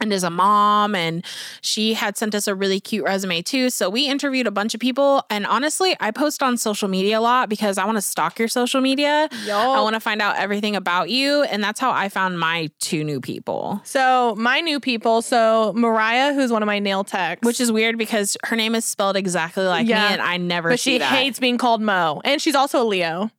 and 0.00 0.12
is 0.12 0.22
a 0.24 0.30
mom, 0.30 0.94
and 0.94 1.24
she 1.60 1.94
had 1.94 2.16
sent 2.16 2.34
us 2.34 2.46
a 2.46 2.54
really 2.54 2.80
cute 2.80 3.04
resume 3.04 3.42
too. 3.42 3.70
So 3.70 3.88
we 3.90 4.06
interviewed 4.08 4.46
a 4.46 4.50
bunch 4.50 4.74
of 4.74 4.80
people, 4.80 5.22
and 5.30 5.46
honestly, 5.46 5.96
I 6.00 6.10
post 6.10 6.42
on 6.42 6.56
social 6.56 6.88
media 6.88 7.18
a 7.18 7.20
lot 7.20 7.48
because 7.48 7.78
I 7.78 7.84
want 7.84 7.96
to 7.96 8.02
stalk 8.02 8.38
your 8.38 8.48
social 8.48 8.80
media. 8.80 9.28
Yo. 9.44 9.56
I 9.58 9.80
want 9.80 9.94
to 9.94 10.00
find 10.00 10.20
out 10.22 10.36
everything 10.36 10.76
about 10.76 11.10
you, 11.10 11.42
and 11.44 11.62
that's 11.62 11.80
how 11.80 11.90
I 11.90 12.08
found 12.08 12.38
my 12.38 12.70
two 12.80 13.04
new 13.04 13.20
people. 13.20 13.80
So 13.84 14.34
my 14.36 14.60
new 14.60 14.80
people. 14.80 15.22
So 15.22 15.72
Mariah, 15.74 16.34
who's 16.34 16.50
one 16.52 16.62
of 16.62 16.66
my 16.66 16.78
nail 16.78 17.04
techs, 17.04 17.44
Which 17.44 17.60
is 17.60 17.70
weird 17.72 17.98
because 17.98 18.36
her 18.44 18.56
name 18.56 18.74
is 18.74 18.84
spelled 18.84 19.16
exactly 19.16 19.64
like 19.64 19.86
Yeah. 19.86 20.08
me, 20.08 20.12
and 20.14 20.22
I 20.22 20.36
never 20.36 20.70
but 20.70 20.80
she 20.80 20.98
that. 20.98 21.12
hates 21.12 21.38
being 21.38 21.58
called 21.58 21.80
Mo, 21.80 22.20
and 22.24 22.40
she's 22.40 22.54
also 22.54 22.82
a 22.82 22.84
Leo. 22.84 23.30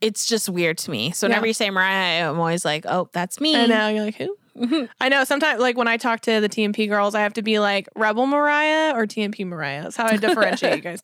It's 0.00 0.24
just 0.26 0.48
weird 0.48 0.78
to 0.78 0.90
me. 0.90 1.10
So 1.12 1.26
Yeah. 1.26 1.30
whenever 1.30 1.46
you 1.46 1.52
say 1.52 1.68
Mariah, 1.70 2.30
I'm 2.30 2.38
always 2.38 2.64
like, 2.64 2.84
"Oh, 2.88 3.08
that's 3.12 3.40
me." 3.40 3.54
I 3.54 3.66
know 3.66 3.88
you're 3.88 4.04
like 4.04 4.14
who? 4.16 4.36
I 5.00 5.08
know. 5.08 5.24
Sometimes, 5.24 5.60
like 5.60 5.76
when 5.76 5.88
I 5.88 5.96
talk 5.96 6.20
to 6.22 6.40
the 6.40 6.48
TNP 6.48 6.88
girls, 6.88 7.14
I 7.14 7.20
have 7.20 7.32
to 7.34 7.42
be 7.42 7.58
like 7.58 7.88
Rebel 7.96 8.26
Mariah 8.26 8.92
or 8.94 9.06
TNP 9.06 9.46
Mariah. 9.46 9.82
That's 9.84 9.96
how 9.96 10.06
I 10.06 10.16
differentiate 10.16 10.76
you 10.76 10.82
guys. 10.82 11.02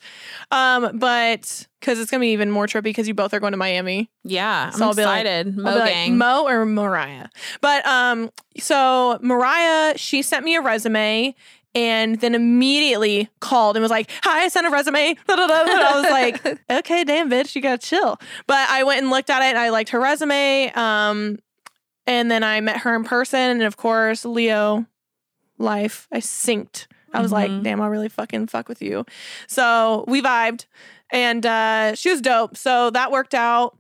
Um, 0.51 0.99
but 0.99 1.67
because 1.81 1.99
it's 1.99 2.11
gonna 2.11 2.21
be 2.23 2.29
even 2.33 2.51
more 2.51 2.67
trippy 2.67 2.85
because 2.85 3.07
you 3.09 3.15
both 3.15 3.35
are 3.35 3.41
going 3.41 3.53
to 3.53 3.57
Miami. 3.59 4.11
Yeah, 4.25 4.67
I'm 4.73 4.79
So 4.79 4.87
I'll 4.87 4.95
be 4.95 5.05
like- 5.05 5.23
excited. 5.27 5.49
I'll 5.59 5.63
Mo 5.65 5.73
be 5.75 5.79
like. 5.81 6.11
Mo 6.13 6.47
or 6.47 6.65
Mariah. 6.67 7.29
But 7.61 7.87
um, 7.87 8.31
so 8.59 9.19
Mariah, 9.23 9.97
she 9.99 10.23
sent 10.23 10.45
me 10.45 10.57
a 10.57 10.61
resume. 10.63 11.35
And 11.77 12.21
then 12.21 12.37
immediately 12.37 13.29
called 13.41 13.75
and 13.77 13.83
was 13.83 13.91
like, 13.91 14.09
"Hi, 14.23 14.45
I 14.45 14.47
sent 14.49 14.65
a 14.65 14.71
resume." 14.71 15.17
Da, 15.27 15.35
da. 15.35 15.43
And 15.43 15.71
I 15.73 16.01
was 16.01 16.09
like, 16.09 16.61
"Okay, 16.71 17.03
damn, 17.03 17.29
bitch, 17.29 17.57
you 17.57 17.61
gotta 17.61 17.79
chill." 17.79 18.17
But 18.47 18.69
I 18.71 18.85
went 18.85 19.01
and 19.01 19.11
looked 19.11 19.29
at 19.29 19.43
it, 19.43 19.47
and 19.47 19.59
I 19.59 19.71
liked 19.71 19.89
her 19.89 19.99
resume. 19.99 20.71
Um, 20.77 21.41
and 22.07 22.31
then 22.31 22.43
I 22.43 22.61
met 22.61 22.79
her 22.79 22.95
in 22.95 23.05
person, 23.05 23.39
and 23.39 23.63
of 23.63 23.77
course, 23.77 24.25
Leo 24.25 24.87
life. 25.59 26.09
I 26.13 26.19
synced. 26.19 26.87
I 27.13 27.21
was 27.23 27.31
like, 27.31 27.51
Mhm. 27.51 27.63
"Damn, 27.63 27.81
I 27.81 27.87
really 27.87 28.09
fucking 28.09 28.49
fuck 28.49 28.69
with 28.69 28.83
you." 28.83 29.05
So 29.47 30.05
we 30.09 30.21
vibed, 30.21 30.67
and 31.11 31.47
uh, 31.47 31.95
she 31.95 32.11
was 32.11 32.21
dope. 32.21 32.57
So 32.57 32.91
that 32.91 33.13
worked 33.13 33.35
out. 33.35 33.77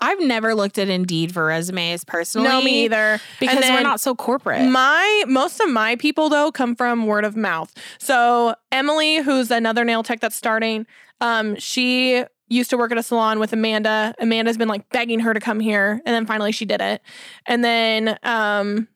I've 0.00 0.20
never 0.20 0.54
looked 0.54 0.78
at 0.78 0.88
Indeed 0.88 1.34
for 1.34 1.44
resumes 1.46 2.04
personally. 2.04 2.48
No, 2.48 2.62
me 2.62 2.84
either. 2.84 3.20
Because 3.40 3.64
we're 3.68 3.80
not 3.82 4.00
so 4.00 4.14
corporate. 4.14 4.62
My 4.70 5.24
most 5.26 5.60
of 5.60 5.68
my 5.68 5.96
people 5.96 6.28
though 6.28 6.52
come 6.52 6.76
from 6.76 7.06
word 7.06 7.24
of 7.24 7.36
mouth. 7.36 7.74
So 7.98 8.54
Emily, 8.70 9.16
who's 9.16 9.50
another 9.50 9.84
nail 9.84 10.02
tech 10.04 10.20
that's 10.20 10.36
starting, 10.36 10.86
um, 11.20 11.56
she 11.56 12.24
used 12.48 12.70
to 12.70 12.76
work 12.78 12.92
at 12.92 12.98
a 12.98 13.02
salon 13.02 13.38
with 13.38 13.52
Amanda. 13.52 14.14
Amanda's 14.18 14.56
been 14.56 14.68
like 14.68 14.88
begging 14.90 15.20
her 15.20 15.34
to 15.34 15.40
come 15.40 15.60
here, 15.60 16.00
and 16.04 16.14
then 16.14 16.26
finally 16.26 16.52
she 16.52 16.64
did 16.64 16.80
it. 16.80 17.02
And 17.46 17.64
then 17.64 18.18
um, 18.22 18.88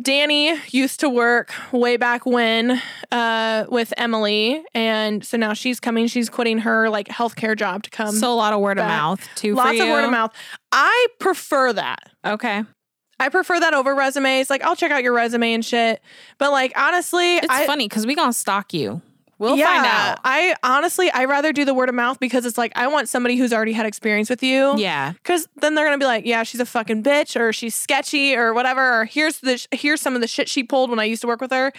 Danny 0.00 0.58
used 0.70 1.00
to 1.00 1.08
work 1.08 1.52
way 1.70 1.96
back 1.96 2.26
when 2.26 2.82
uh, 3.12 3.66
with 3.68 3.94
Emily, 3.96 4.64
and 4.74 5.24
so 5.24 5.36
now 5.36 5.52
she's 5.52 5.78
coming. 5.78 6.08
She's 6.08 6.28
quitting 6.28 6.58
her 6.58 6.90
like 6.90 7.06
healthcare 7.08 7.56
job 7.56 7.84
to 7.84 7.90
come. 7.90 8.14
so 8.14 8.32
a 8.32 8.34
lot 8.34 8.52
of 8.52 8.60
word 8.60 8.78
of 8.78 8.86
mouth 8.86 9.26
too. 9.36 9.54
lots 9.54 9.78
of 9.78 9.88
word 9.88 10.04
of 10.04 10.10
mouth. 10.10 10.32
I 10.72 11.06
prefer 11.20 11.72
that. 11.74 12.10
Okay, 12.24 12.64
I 13.20 13.28
prefer 13.28 13.60
that 13.60 13.72
over 13.72 13.94
resumes. 13.94 14.50
Like 14.50 14.62
I'll 14.64 14.76
check 14.76 14.90
out 14.90 15.04
your 15.04 15.12
resume 15.12 15.54
and 15.54 15.64
shit. 15.64 16.00
But 16.38 16.50
like 16.50 16.72
honestly, 16.76 17.36
it's 17.36 17.46
I 17.48 17.64
funny 17.64 17.86
because 17.88 18.04
we 18.04 18.16
gonna 18.16 18.32
stalk 18.32 18.74
you. 18.74 19.00
We'll 19.38 19.56
yeah, 19.56 19.66
find 19.66 19.86
out. 19.86 20.18
I 20.24 20.54
honestly 20.62 21.10
I 21.10 21.24
rather 21.24 21.52
do 21.52 21.64
the 21.64 21.74
word 21.74 21.88
of 21.88 21.94
mouth 21.94 22.20
because 22.20 22.46
it's 22.46 22.56
like 22.58 22.72
I 22.76 22.86
want 22.86 23.08
somebody 23.08 23.36
who's 23.36 23.52
already 23.52 23.72
had 23.72 23.84
experience 23.86 24.30
with 24.30 24.42
you. 24.42 24.78
Yeah, 24.78 25.12
Cause 25.24 25.48
then 25.56 25.74
they're 25.74 25.84
gonna 25.86 25.98
be 25.98 26.04
like, 26.06 26.24
yeah, 26.26 26.42
she's 26.44 26.60
a 26.60 26.66
fucking 26.66 27.02
bitch, 27.02 27.38
or 27.38 27.52
she's 27.52 27.74
sketchy, 27.74 28.36
or 28.36 28.54
whatever. 28.54 29.00
Or 29.00 29.04
here's 29.04 29.40
the 29.40 29.58
sh- 29.58 29.66
here's 29.72 30.00
some 30.00 30.14
of 30.14 30.20
the 30.20 30.28
shit 30.28 30.48
she 30.48 30.62
pulled 30.62 30.90
when 30.90 30.98
I 31.00 31.04
used 31.04 31.20
to 31.22 31.26
work 31.26 31.40
with 31.40 31.50
her, 31.50 31.72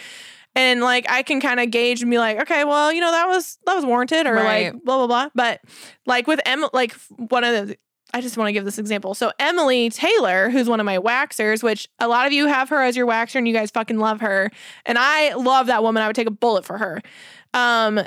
and 0.56 0.82
like 0.82 1.10
I 1.10 1.24
can 1.24 1.40
kind 1.40 1.60
of 1.60 1.72
gauge 1.72 2.02
and 2.02 2.12
be 2.12 2.18
like, 2.20 2.40
okay, 2.42 2.64
well, 2.64 2.92
you 2.92 3.02
know 3.02 3.12
that 3.12 3.28
was 3.28 3.58
that 3.66 3.76
was 3.76 3.86
warranted, 3.86 4.28
or 4.28 4.34
Right. 4.36 4.74
like 4.74 4.84
blah 4.84 4.98
blah 4.98 5.08
blah. 5.08 5.30
But 5.34 5.62
like 6.06 6.28
with 6.28 6.40
Em, 6.46 6.66
like 6.74 6.94
one 7.18 7.44
of 7.44 7.68
the, 7.70 7.78
I 8.14 8.22
just 8.22 8.38
want 8.38 8.48
to 8.50 8.54
give 8.54 8.64
this 8.66 8.78
example. 8.78 9.14
So 9.14 9.32
Emily 9.40 9.90
Taylor, 9.90 10.50
who's 10.50 10.70
one 10.70 10.80
of 10.80 10.86
my 10.86 10.98
waxers, 11.00 11.64
which 11.64 11.88
a 12.00 12.08
lot 12.08 12.28
of 12.28 12.34
you 12.34 12.48
have 12.48 12.70
her 12.70 12.82
as 12.82 12.96
your 12.96 13.08
waxer, 13.08 13.36
and 13.36 13.48
you 13.48 13.54
guys 13.54 13.72
fucking 13.72 13.98
love 13.98 14.22
her, 14.22 14.52
and 14.86 14.98
I 14.98 15.34
love 15.34 15.68
that 15.68 15.84
woman. 15.84 16.02
I 16.04 16.08
would 16.08 16.16
take 16.16 16.28
a 16.28 16.32
bullet 16.32 16.64
for 16.66 16.78
her. 16.78 17.02
Um, 17.56 18.02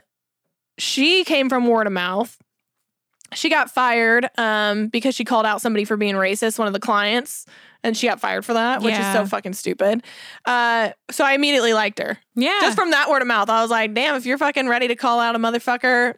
she 0.78 1.24
came 1.24 1.48
from 1.48 1.66
word 1.66 1.86
of 1.88 1.92
mouth 1.92 2.36
she 3.34 3.50
got 3.50 3.70
fired 3.70 4.30
um, 4.38 4.88
because 4.88 5.14
she 5.14 5.22
called 5.22 5.44
out 5.44 5.60
somebody 5.60 5.84
for 5.84 5.98
being 5.98 6.14
racist, 6.14 6.58
one 6.58 6.66
of 6.66 6.72
the 6.72 6.80
clients, 6.80 7.44
and 7.82 7.94
she 7.94 8.06
got 8.06 8.20
fired 8.20 8.42
for 8.42 8.54
that, 8.54 8.80
which 8.80 8.94
Yeah. 8.94 9.06
is 9.06 9.12
so 9.12 9.26
fucking 9.26 9.52
stupid. 9.52 10.02
Uh, 10.46 10.92
so 11.10 11.26
I 11.26 11.34
immediately 11.34 11.74
liked 11.74 11.98
her. 11.98 12.18
yeah, 12.34 12.56
Just 12.62 12.74
from 12.78 12.90
that 12.92 13.10
word 13.10 13.20
of 13.20 13.28
mouth, 13.28 13.50
I 13.50 13.60
was 13.60 13.70
like, 13.70 13.92
damn, 13.92 14.14
if 14.16 14.24
you're 14.24 14.38
fucking 14.38 14.66
ready 14.66 14.88
to 14.88 14.96
call 14.96 15.20
out 15.20 15.34
a 15.36 15.38
motherfucker, 15.38 16.14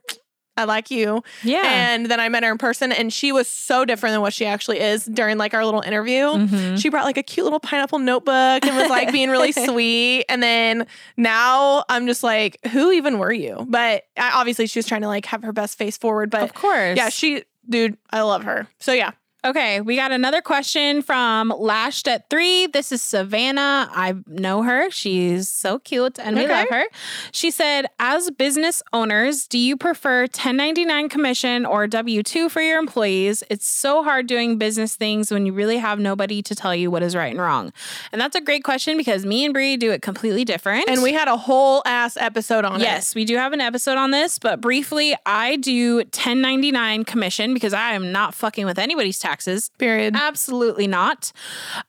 I 0.60 0.64
like 0.64 0.90
you. 0.90 1.22
yeah. 1.42 1.62
And 1.64 2.06
then 2.06 2.20
I 2.20 2.28
met 2.28 2.42
her 2.44 2.50
in 2.52 2.58
person, 2.58 2.92
and 2.92 3.12
she 3.12 3.32
was 3.32 3.48
so 3.48 3.84
different 3.84 4.12
than 4.14 4.20
what 4.20 4.32
she 4.32 4.46
actually 4.46 4.80
is 4.80 5.04
during 5.06 5.38
like 5.38 5.54
our 5.54 5.64
little 5.64 5.80
interview. 5.80 6.24
Mhm. 6.26 6.80
She 6.80 6.88
brought 6.88 7.04
like 7.04 7.16
a 7.18 7.22
cute 7.22 7.44
little 7.44 7.60
pineapple 7.60 7.98
notebook 7.98 8.64
and 8.66 8.76
was 8.76 8.88
like 8.90 9.10
being 9.12 9.30
really 9.30 9.52
sweet. 9.52 10.24
And 10.28 10.42
then 10.42 10.86
now 11.16 11.84
I'm 11.88 12.06
just 12.06 12.22
like, 12.22 12.58
who 12.70 12.92
even 12.92 13.18
were 13.18 13.32
you? 13.32 13.66
But 13.68 14.04
I, 14.16 14.30
obviously, 14.34 14.66
she 14.66 14.78
was 14.78 14.86
trying 14.86 15.02
to 15.02 15.08
like 15.08 15.26
have 15.26 15.42
her 15.42 15.52
best 15.52 15.78
face 15.78 15.96
forward. 15.96 16.30
But 16.30 16.42
of 16.42 16.54
course. 16.54 16.96
yeah, 16.96 17.08
she, 17.08 17.44
dude, 17.68 17.96
I 18.10 18.22
love 18.22 18.44
her. 18.44 18.66
So 18.78 18.92
yeah, 18.92 19.12
Okay, 19.42 19.80
we 19.80 19.96
got 19.96 20.12
another 20.12 20.42
question 20.42 21.00
from 21.00 21.48
Lashed 21.56 22.06
at 22.06 22.28
Three. 22.28 22.66
This 22.66 22.92
is 22.92 23.00
Savannah. 23.00 23.88
I 23.90 24.16
know 24.26 24.62
her. 24.62 24.90
She's 24.90 25.48
so 25.48 25.78
cute 25.78 26.18
and 26.18 26.36
we 26.36 26.44
Okay. 26.44 26.52
love 26.52 26.68
her. 26.68 26.84
She 27.32 27.50
said, 27.50 27.86
As 27.98 28.30
business 28.30 28.82
owners, 28.92 29.46
do 29.46 29.56
you 29.58 29.78
prefer 29.78 30.26
1099 30.26 31.08
commission 31.08 31.64
or 31.64 31.86
W 31.86 32.22
2 32.22 32.50
for 32.50 32.60
your 32.60 32.78
employees? 32.78 33.42
It's 33.48 33.66
so 33.66 34.02
hard 34.02 34.26
doing 34.26 34.58
business 34.58 34.94
things 34.94 35.30
when 35.30 35.46
you 35.46 35.54
really 35.54 35.78
have 35.78 35.98
nobody 35.98 36.42
to 36.42 36.54
tell 36.54 36.74
you 36.74 36.90
what 36.90 37.02
is 37.02 37.16
right 37.16 37.30
and 37.32 37.40
wrong. 37.40 37.72
And 38.12 38.20
that's 38.20 38.36
a 38.36 38.42
great 38.42 38.62
question 38.62 38.98
because 38.98 39.24
me 39.24 39.46
and 39.46 39.54
Bree 39.54 39.78
do 39.78 39.90
it 39.90 40.02
completely 40.02 40.44
different. 40.44 40.86
and 40.86 41.02
we 41.02 41.14
had 41.14 41.28
a 41.28 41.36
whole 41.38 41.82
ass 41.86 42.18
episode 42.18 42.66
on 42.66 42.82
it. 42.82 42.84
Yes, 42.84 43.14
we 43.14 43.24
do 43.24 43.36
have 43.36 43.54
an 43.54 43.62
episode 43.62 43.96
on 43.96 44.10
this, 44.10 44.38
but 44.38 44.60
briefly, 44.60 45.16
I 45.24 45.56
do 45.56 45.96
1099 45.96 47.04
commission 47.04 47.54
because 47.54 47.72
I 47.72 47.92
am 47.94 48.12
not 48.12 48.34
fucking 48.34 48.66
with 48.66 48.78
anybody's 48.78 49.18
taxes. 49.30 49.70
Period. 49.78 50.16
Absolutely 50.16 50.86
not. 50.86 51.32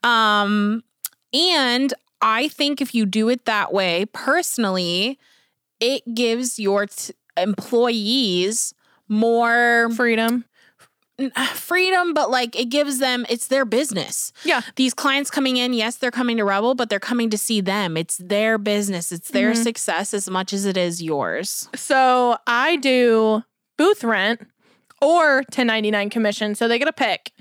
Um, 0.03 0.83
and 1.33 1.93
I 2.21 2.47
think 2.49 2.81
if 2.81 2.93
you 2.93 3.05
do 3.05 3.29
it 3.29 3.45
that 3.45 3.73
way, 3.73 4.05
personally, 4.13 5.17
it 5.79 6.03
gives 6.13 6.59
your 6.59 6.85
t- 6.85 7.13
employees 7.37 8.73
more 9.07 9.89
Freedom. 9.95 10.45
freedom, 11.53 12.13
but 12.13 12.31
like 12.31 12.57
it 12.59 12.65
gives 12.69 12.99
them, 12.99 13.25
it's 13.29 13.47
their 13.47 13.65
business. 13.65 14.31
Yeah. 14.43 14.61
These 14.75 14.93
clients 14.93 15.29
coming 15.29 15.57
in, 15.57 15.73
yes, 15.73 15.97
they're 15.97 16.09
coming 16.11 16.37
to 16.37 16.45
Rebel, 16.45 16.73
but 16.75 16.89
they're 16.89 16.99
coming 16.99 17.29
to 17.31 17.37
see 17.37 17.61
them. 17.61 17.97
It's 17.97 18.17
their 18.17 18.57
business, 18.57 19.11
it's 19.11 19.29
their 19.29 19.51
Mhm. 19.53 19.63
success 19.63 20.13
as 20.13 20.29
much 20.29 20.53
as 20.53 20.65
it 20.65 20.77
is 20.77 21.01
yours. 21.01 21.67
So 21.75 22.37
I 22.47 22.75
do 22.77 23.43
booth 23.77 24.03
rent 24.03 24.47
or 25.01 25.37
1099 25.37 26.09
commission. 26.09 26.55
So 26.55 26.67
they 26.67 26.79
get 26.79 26.87
a 26.87 26.93
pick. 26.93 27.31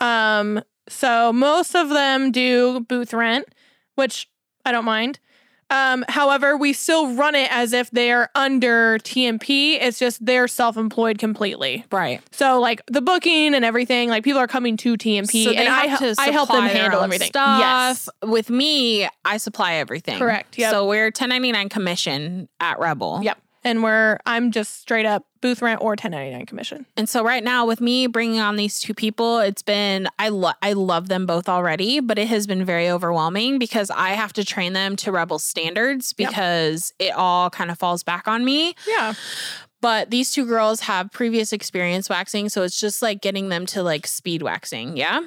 Um, 0.00 0.62
so 0.88 1.32
most 1.32 1.74
of 1.74 1.88
them 1.88 2.30
do 2.32 2.80
booth 2.80 3.14
rent, 3.14 3.46
which 3.94 4.28
I 4.64 4.72
don't 4.72 4.84
mind. 4.84 5.18
Um, 5.70 6.04
however, 6.08 6.56
we 6.56 6.72
still 6.72 7.14
run 7.14 7.34
it 7.34 7.50
as 7.50 7.72
if 7.72 7.90
they're 7.90 8.28
under 8.34 8.98
TNP. 8.98 9.78
It's 9.80 9.98
just 9.98 10.24
they're 10.24 10.46
self 10.46 10.76
employed 10.76 11.18
completely. 11.18 11.84
Right. 11.90 12.20
So 12.32 12.60
like 12.60 12.82
the 12.86 13.00
booking 13.00 13.54
and 13.54 13.64
everything, 13.64 14.08
like 14.10 14.24
people 14.24 14.40
are 14.40 14.46
coming 14.46 14.76
to 14.78 14.94
TNP, 14.96 15.44
So 15.44 15.50
they 15.50 15.56
and 15.56 15.68
I 15.68 15.96
to 15.96 16.14
I 16.18 16.30
help 16.30 16.50
them 16.50 16.64
handle 16.64 17.00
everything. 17.00 17.28
Stuff. 17.28 17.60
Yes, 17.60 18.08
With 18.22 18.50
me, 18.50 19.08
I 19.24 19.38
supply 19.38 19.74
everything. 19.74 20.18
Correct, 20.18 20.58
yep. 20.58 20.70
So 20.70 20.86
we're 20.86 21.06
1099 21.06 21.70
commission 21.70 22.48
at 22.60 22.78
Rebel. 22.78 23.20
Yep. 23.22 23.38
And 23.64 23.82
we're 23.82 24.18
I'm 24.26 24.50
just 24.52 24.80
straight 24.80 25.06
up 25.06 25.26
booth 25.40 25.60
rent 25.60 25.80
or 25.82 25.90
1099 25.90 26.46
commission. 26.46 26.86
And 26.96 27.08
so 27.08 27.22
right 27.24 27.44
now 27.44 27.66
with 27.66 27.80
me 27.80 28.06
bringing 28.06 28.40
on 28.40 28.56
these 28.56 28.80
two 28.80 28.94
people, 28.94 29.38
it's 29.40 29.62
been 29.62 30.08
I 30.18 30.28
love 30.30 30.54
I 30.62 30.72
love 30.74 31.08
them 31.08 31.26
both 31.26 31.48
already, 31.48 32.00
but 32.00 32.18
it 32.18 32.28
has 32.28 32.46
been 32.46 32.64
very 32.64 32.88
overwhelming 32.90 33.58
because 33.58 33.90
I 33.90 34.10
have 34.10 34.32
to 34.34 34.44
train 34.44 34.72
them 34.72 34.96
to 34.96 35.12
rebel 35.12 35.38
standards 35.38 36.14
Yep. 36.16 36.30
because 36.30 36.92
it 36.98 37.12
all 37.14 37.50
kind 37.50 37.70
of 37.70 37.78
falls 37.78 38.02
back 38.02 38.26
on 38.28 38.44
me. 38.44 38.74
Yeah. 38.86 39.14
But 39.80 40.10
these 40.10 40.30
two 40.30 40.46
girls 40.46 40.80
have 40.80 41.10
previous 41.12 41.52
experience 41.52 42.08
waxing, 42.08 42.48
so 42.48 42.62
it's 42.62 42.80
just 42.80 43.02
like 43.02 43.20
getting 43.20 43.50
them 43.50 43.66
to 43.66 43.82
like 43.82 44.06
speed 44.06 44.40
waxing, 44.42 44.96
yeah? 44.96 45.20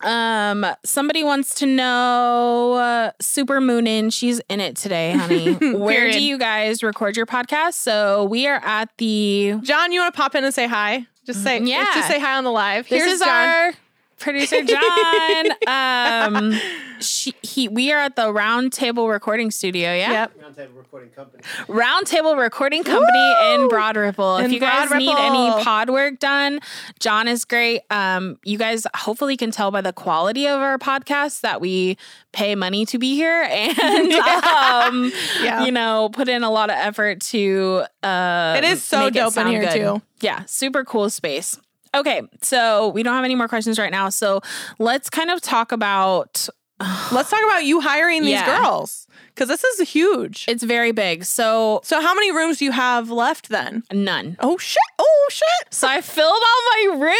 Um 0.00 0.66
somebody 0.84 1.22
wants 1.24 1.54
to 1.56 1.66
know 1.66 2.74
uh, 2.74 3.10
Super 3.20 3.60
Moonin, 3.60 4.12
she's 4.12 4.40
in 4.48 4.60
it 4.60 4.76
today, 4.76 5.12
honey. 5.12 5.52
Where 5.76 6.10
do 6.10 6.22
you 6.22 6.38
guys 6.38 6.82
record 6.82 7.16
your 7.16 7.26
podcast? 7.26 7.74
So 7.74 8.24
we 8.24 8.46
are 8.46 8.60
at 8.64 8.90
the 8.98 9.54
John, 9.62 9.92
you 9.92 10.00
want 10.00 10.14
to 10.14 10.20
pop 10.20 10.34
in 10.34 10.44
and 10.44 10.52
say 10.54 10.66
hi? 10.66 11.06
Just 11.26 11.42
say 11.42 11.60
Yeah. 11.62 11.84
Just 11.94 12.08
say 12.08 12.20
hi 12.20 12.36
on 12.36 12.44
the 12.44 12.50
live. 12.52 12.88
This 12.88 13.02
Here's 13.02 13.12
is 13.14 13.20
John. 13.20 13.28
our 13.48 13.72
producer 14.24 14.62
John. 14.64 15.46
um, 15.66 16.60
she, 17.00 17.34
he, 17.42 17.68
we 17.68 17.92
are 17.92 17.98
at 18.00 18.16
the 18.16 18.32
Round 18.32 18.72
Table 18.72 19.08
Recording 19.08 19.50
Studio. 19.50 19.92
Yeah, 19.94 20.10
Yep. 20.12 20.32
Roundtable 20.40 20.76
Recording 20.76 21.10
Company. 21.10 21.42
Round 21.68 22.06
Table 22.06 22.36
Recording 22.36 22.84
Company 22.84 23.34
in 23.52 23.62
Woo! 23.62 23.68
Broad 23.68 23.96
Ripple. 23.96 24.36
if 24.38 24.46
In 24.46 24.52
you 24.52 24.60
guys 24.60 24.88
Broad 24.88 24.98
need 24.98 25.14
any 25.16 25.62
pod 25.64 25.90
work 25.90 26.18
done, 26.18 26.60
John 27.00 27.28
is 27.28 27.44
great. 27.44 27.82
Um, 27.90 28.38
you 28.44 28.56
guys 28.58 28.86
hopefully 28.96 29.36
can 29.36 29.50
tell 29.50 29.70
by 29.70 29.80
the 29.80 29.92
quality 29.92 30.46
of 30.46 30.60
our 30.60 30.78
podcast 30.78 31.40
that 31.42 31.60
we 31.60 31.96
pay 32.32 32.54
money 32.54 32.86
to 32.86 32.98
be 32.98 33.14
here 33.16 33.42
and 33.50 34.12
um, 34.12 35.12
Yeah. 35.42 35.64
you 35.64 35.72
know 35.72 36.08
put 36.12 36.28
in 36.28 36.42
a 36.44 36.50
lot 36.50 36.70
of 36.70 36.76
effort 36.76 37.20
to. 37.22 37.84
Uh, 38.02 38.54
It 38.58 38.64
is 38.64 38.82
so 38.82 39.00
make 39.06 39.14
dope 39.14 39.36
in 39.36 39.46
here, 39.48 39.62
good. 39.64 39.72
too. 39.74 40.02
Yeah, 40.20 40.44
super 40.46 40.84
cool 40.84 41.10
space. 41.10 41.58
Okay, 41.94 42.22
so 42.42 42.88
we 42.88 43.02
don't 43.02 43.14
have 43.14 43.24
any 43.24 43.34
more 43.36 43.48
questions 43.48 43.78
right 43.78 43.90
now. 43.92 44.08
So 44.08 44.40
let's 44.78 45.08
kind 45.08 45.30
of 45.30 45.40
talk 45.40 45.72
about 45.72 46.48
Let's 47.12 47.30
talk 47.30 47.40
about 47.44 47.64
you 47.64 47.80
hiring 47.80 48.22
these 48.22 48.32
Yeah. 48.32 48.62
girls 48.62 49.06
because 49.28 49.46
this 49.48 49.62
is 49.62 49.88
huge. 49.88 50.44
it's 50.48 50.64
very 50.64 50.90
big. 50.90 51.24
So 51.24 51.80
so, 51.84 52.00
how 52.00 52.14
many 52.14 52.32
rooms 52.32 52.58
do 52.58 52.64
you 52.64 52.72
have 52.72 53.10
left 53.10 53.48
then? 53.48 53.84
none. 53.92 54.36
Oh 54.40 54.58
shit! 54.58 54.78
Oh 54.98 55.28
shit! 55.30 55.72
So 55.72 55.86
I 55.86 56.00
filled 56.00 56.32
all 56.32 56.96
my 56.98 57.14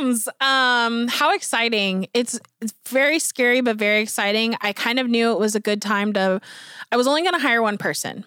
rooms. 0.00 0.26
Um, 0.40 1.08
how 1.08 1.34
exciting. 1.34 2.06
It's 2.14 2.40
it's 2.62 2.72
very 2.88 3.18
scary 3.18 3.60
but 3.60 3.76
very 3.76 4.00
exciting. 4.00 4.56
I 4.62 4.72
kind 4.72 4.98
of 4.98 5.08
knew 5.08 5.32
it 5.32 5.38
was 5.38 5.54
a 5.54 5.60
good 5.60 5.82
time 5.82 6.12
to 6.14 6.40
I 6.90 6.96
was 6.96 7.06
only 7.06 7.22
going 7.22 7.34
to 7.34 7.40
hire 7.40 7.60
one 7.62 7.76
person. 7.78 8.24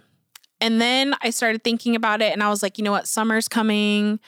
And 0.60 0.82
then 0.82 1.16
I 1.22 1.30
started 1.30 1.64
thinking 1.64 1.96
about 1.96 2.22
it 2.22 2.34
and 2.34 2.42
I 2.44 2.50
was 2.50 2.64
like, 2.64 2.78
you 2.78 2.84
know 2.84 2.92
what? 2.92 3.08
Summer's 3.08 3.48
coming. 3.48 4.20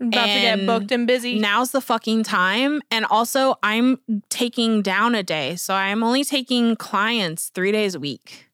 About 0.00 0.26
to 0.26 0.40
get 0.40 0.66
booked 0.66 0.92
and 0.92 1.06
busy. 1.06 1.38
Now's 1.38 1.72
the 1.72 1.80
fucking 1.80 2.22
time. 2.22 2.80
And 2.90 3.04
also, 3.06 3.56
I'm 3.62 3.98
taking 4.28 4.80
down 4.80 5.14
a 5.14 5.22
day. 5.22 5.56
So 5.56 5.74
I'm 5.74 6.04
only 6.04 6.24
taking 6.24 6.76
clients 6.76 7.48
three 7.48 7.72
days 7.72 7.94
a 7.96 8.00
week. 8.00 8.48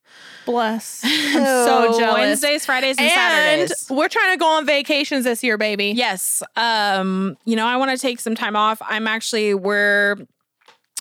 Bless. 0.47 1.03
I'm 1.05 1.33
so 1.33 1.99
jealous. 1.99 2.19
Wednesdays, 2.19 2.67
Fridays, 2.67 2.97
and, 2.99 3.07
and 3.07 3.71
Saturdays. 3.71 3.87
we're 3.91 4.09
trying 4.09 4.33
to 4.33 4.39
go 4.39 4.47
on 4.47 4.67
vacations 4.67 5.25
this 5.25 5.43
year, 5.43 5.59
baby. 5.59 5.93
Yes. 5.97 6.43
Um, 6.57 7.37
you 7.45 7.57
know, 7.57 7.67
I 7.67 7.77
want 7.77 7.91
to 7.91 7.99
take 7.99 8.21
some 8.21 8.35
time 8.35 8.57
off. 8.57 8.81
I'm 8.83 9.07
actually 9.07 9.55
we're 9.55 10.17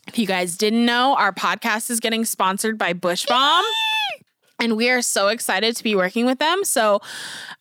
if 0.07 0.19
you 0.19 0.27
guys 0.27 0.57
didn't 0.57 0.85
know, 0.85 1.15
our 1.15 1.31
podcast 1.31 1.89
is 1.89 1.99
getting 1.99 2.25
sponsored 2.25 2.77
by 2.77 2.93
Bush 2.93 3.25
Balm. 3.25 3.63
And 4.63 4.77
we 4.77 4.89
are 4.89 5.01
so 5.01 5.27
excited 5.27 5.75
to 5.75 5.83
be 5.83 5.93
working 5.93 6.25
with 6.25 6.39
them. 6.39 6.63
So, 6.63 7.01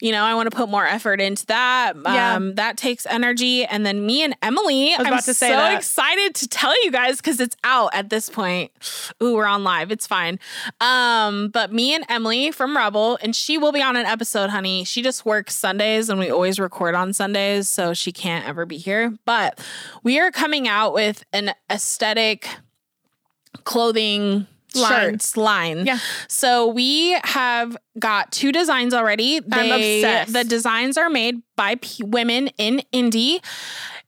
you 0.00 0.12
know, 0.12 0.22
I 0.22 0.34
want 0.34 0.48
to 0.50 0.56
put 0.56 0.68
more 0.68 0.86
effort 0.86 1.20
into 1.20 1.44
that. 1.46 1.94
Yeah. 1.96 2.36
Um, 2.36 2.54
that 2.54 2.76
takes 2.76 3.06
energy. 3.06 3.64
And 3.64 3.84
then 3.84 4.06
me 4.06 4.22
and 4.22 4.36
Emily, 4.40 4.94
I'm 4.94 5.06
about 5.06 5.24
to 5.24 5.34
say 5.34 5.48
so 5.48 5.56
that. 5.56 5.76
excited 5.76 6.36
to 6.36 6.48
tell 6.48 6.72
you 6.84 6.92
guys 6.92 7.16
because 7.16 7.40
it's 7.40 7.56
out 7.64 7.90
at 7.92 8.08
this 8.08 8.28
point. 8.28 8.70
Ooh, 9.20 9.34
we're 9.34 9.46
on 9.46 9.64
live. 9.64 9.90
It's 9.90 10.06
fine. 10.06 10.38
Um, 10.80 11.48
but 11.48 11.72
me 11.72 11.92
and 11.92 12.04
Emily 12.08 12.52
from 12.52 12.76
Rebel, 12.76 13.18
and 13.20 13.34
she 13.34 13.58
will 13.58 13.72
be 13.72 13.82
on 13.82 13.96
an 13.96 14.06
episode, 14.06 14.50
honey. 14.50 14.84
She 14.84 15.02
just 15.02 15.26
works 15.26 15.56
Sundays 15.56 16.08
and 16.08 16.20
we 16.20 16.30
always 16.30 16.60
record 16.60 16.94
on 16.94 17.12
Sundays, 17.12 17.68
so 17.68 17.94
she 17.94 18.12
can't 18.12 18.46
ever 18.46 18.64
be 18.64 18.78
here. 18.78 19.12
But 19.24 19.60
we 20.04 20.20
are 20.20 20.30
coming 20.30 20.68
out 20.68 20.94
with 20.94 21.24
an 21.32 21.52
aesthetic 21.68 22.48
clothing 23.64 24.46
Line. 24.76 24.90
shirts 25.12 25.36
line. 25.36 25.86
Yeah. 25.86 25.98
So 26.28 26.66
we 26.68 27.18
have 27.24 27.76
got 27.98 28.32
two 28.32 28.52
designs 28.52 28.94
already. 28.94 29.40
I'm 29.50 29.70
obsessed. 29.72 30.32
The 30.32 30.44
designs 30.44 30.96
are 30.96 31.10
made 31.10 31.42
by 31.56 31.76
p- 31.76 32.02
women 32.04 32.48
in 32.58 32.82
Indy. 32.92 33.40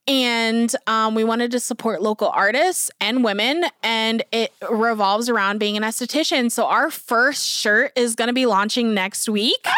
And 0.07 0.70
um, 0.87 1.14
we 1.14 1.24
wanted 1.24 1.50
to 1.53 1.61
support 1.61 2.03
local 2.03 2.29
artists 2.29 2.90
and 3.00 3.24
women, 3.24 3.64
and 3.83 4.22
it 4.33 4.53
revolves 4.70 5.31
around 5.31 5.59
being 5.61 5.79
an 5.79 5.83
esthetician. 5.83 6.53
So 6.53 6.66
our 6.66 6.90
first 6.90 7.46
shirt 7.46 7.92
is 7.96 8.14
going 8.14 8.29
to 8.29 8.35
be 8.35 8.44
launching 8.44 8.94
next 8.94 9.29
week. 9.29 9.66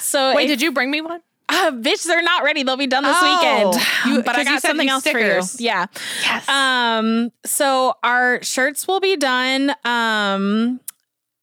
So 0.00 0.34
Wait, 0.34 0.44
if- 0.44 0.48
did 0.58 0.62
you 0.62 0.72
bring 0.72 0.90
me 0.90 1.00
one? 1.00 1.20
Uh, 1.52 1.70
bitch, 1.74 2.04
they're 2.04 2.22
not 2.22 2.42
ready. 2.44 2.62
They'll 2.62 2.76
be 2.76 2.86
done 2.86 3.04
this 3.04 3.16
Oh, 3.20 3.72
weekend. 3.74 3.86
you- 4.16 4.22
but 4.22 4.36
I 4.36 4.44
got 4.44 4.62
something 4.62 4.88
else 4.88 5.02
stickers. 5.02 5.56
for 5.56 5.62
you. 5.62 5.66
Yeah. 5.68 5.86
Yes. 6.22 6.48
Um, 6.48 7.30
so 7.44 7.94
our 8.02 8.42
shirts 8.42 8.86
will 8.88 9.00
be 9.00 9.16
done 9.16 9.74
um 9.84 10.80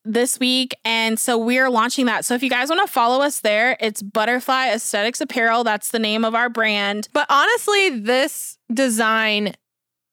this 0.05 0.39
week. 0.39 0.75
And 0.85 1.19
so 1.19 1.37
we're 1.37 1.69
launching 1.69 2.05
that. 2.07 2.25
So 2.25 2.33
if 2.33 2.41
you 2.41 2.49
guys 2.49 2.69
want 2.69 2.81
to 2.81 2.91
follow 2.91 3.21
us 3.21 3.41
there, 3.41 3.77
it's 3.79 4.01
Butterfly 4.01 4.69
Aesthetics 4.69 5.21
Apparel. 5.21 5.63
That's 5.63 5.89
the 5.91 5.99
name 5.99 6.25
of 6.25 6.33
our 6.33 6.49
brand. 6.49 7.09
but 7.13 7.27
honestly, 7.29 7.99
this 7.99 8.57
design, 8.73 9.53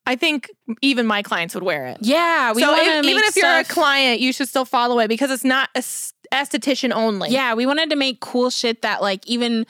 I 0.04 0.16
think 0.16 0.50
even 0.82 1.06
my 1.06 1.22
clients 1.22 1.54
would 1.54 1.62
wear 1.64 1.86
it. 1.86 1.98
Yeah. 2.00 2.52
We 2.52 2.62
so 2.62 2.74
if, 2.76 3.04
even 3.06 3.24
if 3.24 3.36
you're 3.36 3.58
a 3.58 3.64
client, 3.64 4.20
you 4.20 4.32
should 4.32 4.48
still 4.48 4.64
follow 4.66 4.98
it 4.98 5.08
because 5.08 5.30
it's 5.30 5.44
not 5.44 5.70
es- 5.74 6.12
esthetician 6.32 6.92
only. 6.92 7.30
Yeah, 7.30 7.54
we 7.54 7.66
wanted 7.66 7.90
to 7.90 7.96
make 7.96 8.20
cool 8.20 8.50
shit 8.50 8.82
that 8.82 9.02
like 9.02 9.26
even 9.26 9.66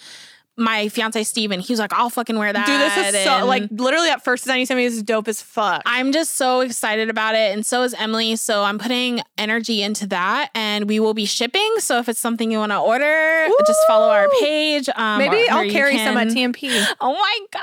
my 0.58 0.88
fiance 0.88 1.22
Steven, 1.24 1.60
he 1.60 1.70
was 1.70 1.78
like, 1.78 1.92
I'll 1.92 2.08
fucking 2.08 2.38
wear 2.38 2.50
that. 2.50 2.66
Dude, 2.66 2.80
this 2.80 3.14
is 3.14 3.24
so 3.24 3.30
and- 3.40 3.46
like 3.46 3.64
literally 3.70 4.08
that 4.08 4.24
first 4.24 4.44
design 4.44 4.58
you 4.60 4.64
sent 4.64 4.78
me 4.78 4.84
is 4.86 5.02
dope 5.02 5.28
as 5.28 5.42
fuck. 5.42 5.82
I'm 5.84 6.12
just 6.12 6.36
so 6.36 6.60
excited 6.60 7.10
about 7.10 7.34
it. 7.34 7.52
And 7.52 7.64
so 7.66 7.82
is 7.82 7.92
Emily. 7.92 8.36
So 8.36 8.62
I'm 8.64 8.78
putting 8.78 9.20
energy 9.36 9.82
into 9.82 10.06
that 10.06 10.48
and 10.54 10.88
we 10.88 10.98
will 10.98 11.12
be 11.12 11.26
shipping. 11.26 11.74
So 11.78 11.98
if 11.98 12.08
it's 12.08 12.18
something 12.20 12.50
you 12.50 12.56
want 12.58 12.72
to 12.72 12.78
order, 12.78 13.48
just 13.66 13.80
follow 13.86 14.08
our 14.08 14.28
page. 14.40 14.88
Um, 14.96 15.18
Maybe 15.18 15.46
I'll 15.50 15.68
carry 15.70 15.98
some 15.98 16.16
at 16.16 16.28
can- 16.32 16.54
TNP. 16.54 16.86
Oh 17.02 17.12
my 17.12 17.38
God. 17.52 17.62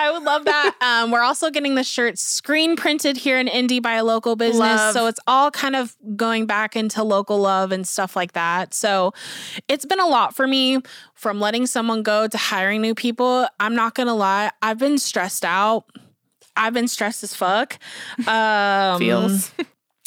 I 0.00 0.10
would 0.10 0.22
love 0.22 0.44
that. 0.46 0.74
Um, 0.82 1.10
we're 1.10 1.22
also 1.22 1.50
getting 1.50 1.74
the 1.74 1.84
shirt 1.84 2.18
screen 2.18 2.74
printed 2.74 3.16
here 3.18 3.38
in 3.38 3.48
Indy 3.48 3.80
by 3.80 3.94
a 3.94 4.04
local 4.04 4.34
business. 4.34 4.58
Love. 4.58 4.94
So 4.94 5.06
it's 5.06 5.20
all 5.26 5.50
kind 5.50 5.76
of 5.76 5.94
going 6.16 6.46
back 6.46 6.74
into 6.74 7.02
local 7.04 7.38
love 7.38 7.70
and 7.70 7.86
stuff 7.86 8.16
like 8.16 8.32
that. 8.32 8.72
So 8.74 9.12
it's 9.68 9.84
been 9.84 10.00
a 10.00 10.06
lot 10.06 10.34
for 10.34 10.46
me 10.46 10.80
from 11.14 11.38
letting 11.38 11.66
someone 11.66 12.02
go 12.02 12.26
to 12.26 12.38
hiring 12.38 12.80
new 12.80 12.94
people. 12.94 13.46
I'm 13.60 13.74
not 13.74 13.94
going 13.94 14.06
to 14.08 14.14
lie, 14.14 14.50
I've 14.62 14.78
been 14.78 14.98
stressed 14.98 15.44
out. 15.44 15.84
I've 16.56 16.74
been 16.74 16.88
stressed 16.88 17.22
as 17.22 17.34
fuck. 17.34 17.78
Um, 18.26 18.98
Feels. 18.98 19.52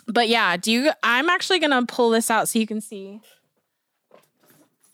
But 0.08 0.28
yeah, 0.28 0.58
do 0.58 0.72
you? 0.72 0.92
I'm 1.04 1.30
actually 1.30 1.60
going 1.60 1.72
to 1.72 1.86
pull 1.86 2.10
this 2.10 2.30
out 2.32 2.50
so 2.50 2.60
you 2.60 2.68
can 2.68 2.82
see 2.82 3.22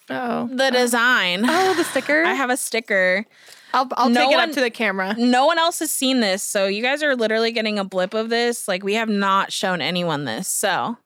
Oh. 0.10 0.50
the 0.52 0.72
design. 0.72 1.46
Oh, 1.48 1.74
the 1.76 1.84
sticker. 1.84 2.24
I 2.26 2.34
have 2.34 2.50
a 2.50 2.58
sticker. 2.58 3.26
I'll, 3.74 3.88
I'll 3.98 4.10
No 4.10 4.22
take 4.22 4.32
it 4.32 4.36
one- 4.38 4.50
up 4.50 4.56
to 4.56 4.62
the 4.62 4.70
camera. 4.70 5.16
No 5.18 5.46
one 5.46 5.60
else 5.60 5.80
has 5.80 5.92
seen 5.92 6.20
this, 6.22 6.42
so 6.44 6.66
you 6.68 6.82
guys 6.82 7.04
are 7.04 7.16
literally 7.16 7.52
getting 7.52 7.78
a 7.80 7.84
blip 7.84 8.14
of 8.14 8.30
this. 8.30 8.68
Like 8.68 8.84
we 8.84 8.96
have 8.96 9.10
not 9.10 9.52
shown 9.52 9.82
anyone 9.82 10.26
this. 10.26 10.48
So, 10.48 10.98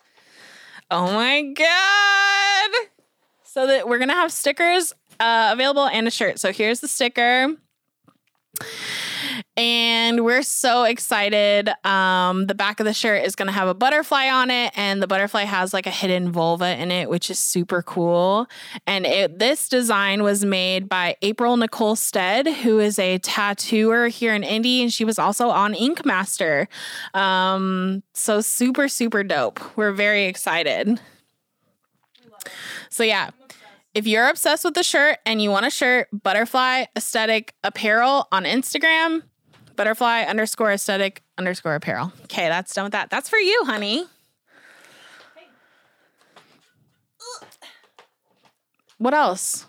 oh 0.90 1.14
my 1.14 1.42
god! 1.42 2.88
So 3.44 3.68
that 3.68 3.88
we're 3.88 4.00
gonna 4.00 4.14
have 4.14 4.32
stickers 4.32 4.94
uh, 5.20 5.50
available 5.54 5.86
and 5.88 6.08
a 6.08 6.12
shirt. 6.12 6.40
So 6.40 6.52
here's 6.52 6.80
the 6.80 6.88
sticker. 6.88 7.56
We're 10.24 10.42
so 10.42 10.86
excited. 10.86 11.70
Um, 11.86 12.48
the 12.48 12.56
back 12.56 12.80
of 12.80 12.86
the 12.86 12.94
shirt 12.94 13.26
is 13.26 13.36
going 13.36 13.48
to 13.48 13.52
have 13.52 13.68
a 13.68 13.74
butterfly 13.74 14.30
on 14.30 14.50
it, 14.52 14.72
and 14.74 15.04
the 15.04 15.08
butterfly 15.08 15.44
has 15.44 15.74
like 15.74 15.86
a 15.86 15.92
hidden 15.92 16.32
vulva 16.32 16.82
in 16.82 16.92
it, 16.92 17.10
which 17.10 17.30
is 17.30 17.38
super 17.38 17.82
cool. 17.82 18.48
And 18.88 19.06
it, 19.06 19.40
this 19.40 19.68
design 19.68 20.24
was 20.24 20.46
made 20.46 20.88
by 20.88 21.18
April 21.24 21.58
Nicole 21.58 21.98
Stead, 21.98 22.48
who 22.48 22.80
is 22.80 22.98
a 23.00 23.18
tattooer 23.18 24.08
here 24.08 24.34
in 24.34 24.44
Indy, 24.44 24.82
and 24.82 24.94
she 24.94 25.04
was 25.04 25.20
also 25.20 25.50
on 25.50 25.74
Ink 25.74 26.06
Master. 26.06 26.70
Um, 27.14 28.02
so 28.14 28.40
super, 28.40 28.88
super 28.88 29.26
dope. 29.26 29.60
We're 29.76 29.92
very 29.92 30.24
excited. 30.24 31.02
So 32.90 33.04
yeah, 33.04 33.32
if 33.94 34.08
you're 34.08 34.30
obsessed 34.30 34.64
with 34.64 34.76
the 34.76 34.84
shirt 34.84 35.18
and 35.26 35.42
you 35.42 35.50
want 35.50 35.66
a 35.66 35.70
shirt, 35.70 36.08
butterfly 36.14 36.86
aesthetic 36.96 37.54
apparel 37.62 38.30
on 38.32 38.46
Instagram, 38.46 39.24
butterfly 39.76 40.22
underscore 40.22 40.72
aesthetic 40.72 41.24
underscore 41.38 41.76
apparel. 41.76 42.12
Okay, 42.24 42.48
that's 42.48 42.74
done 42.74 42.86
with 42.86 42.94
that. 42.94 43.10
That's 43.10 43.30
for 43.30 43.38
you, 43.38 43.64
honey. 43.66 44.06
what 48.98 49.14
else? 49.14 49.66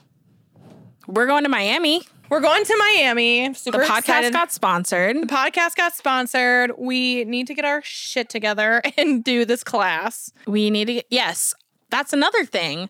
We're 1.06 1.26
going 1.26 1.42
to 1.44 1.48
Miami. 1.48 2.02
We're 2.30 2.40
going 2.40 2.64
to 2.64 2.76
Miami. 2.78 3.44
I'm 3.44 3.54
super 3.54 3.78
The 3.78 3.84
podcast 3.84 3.98
excited. 3.98 4.32
got 4.32 4.52
sponsored. 4.52 5.16
the 5.16 5.26
podcast 5.26 5.74
got 5.76 5.94
sponsored. 5.94 6.72
We 6.78 7.24
need 7.24 7.46
to 7.48 7.54
get 7.54 7.64
our 7.64 7.82
shit 7.84 8.28
together 8.28 8.80
and 8.96 9.22
do 9.22 9.44
this 9.44 9.62
class. 9.64 10.32
We 10.46 10.70
need 10.70 10.86
to 10.86 10.94
get, 10.94 11.06
yes, 11.10 11.54
that's 11.90 12.12
another 12.12 12.44
thing. 12.44 12.88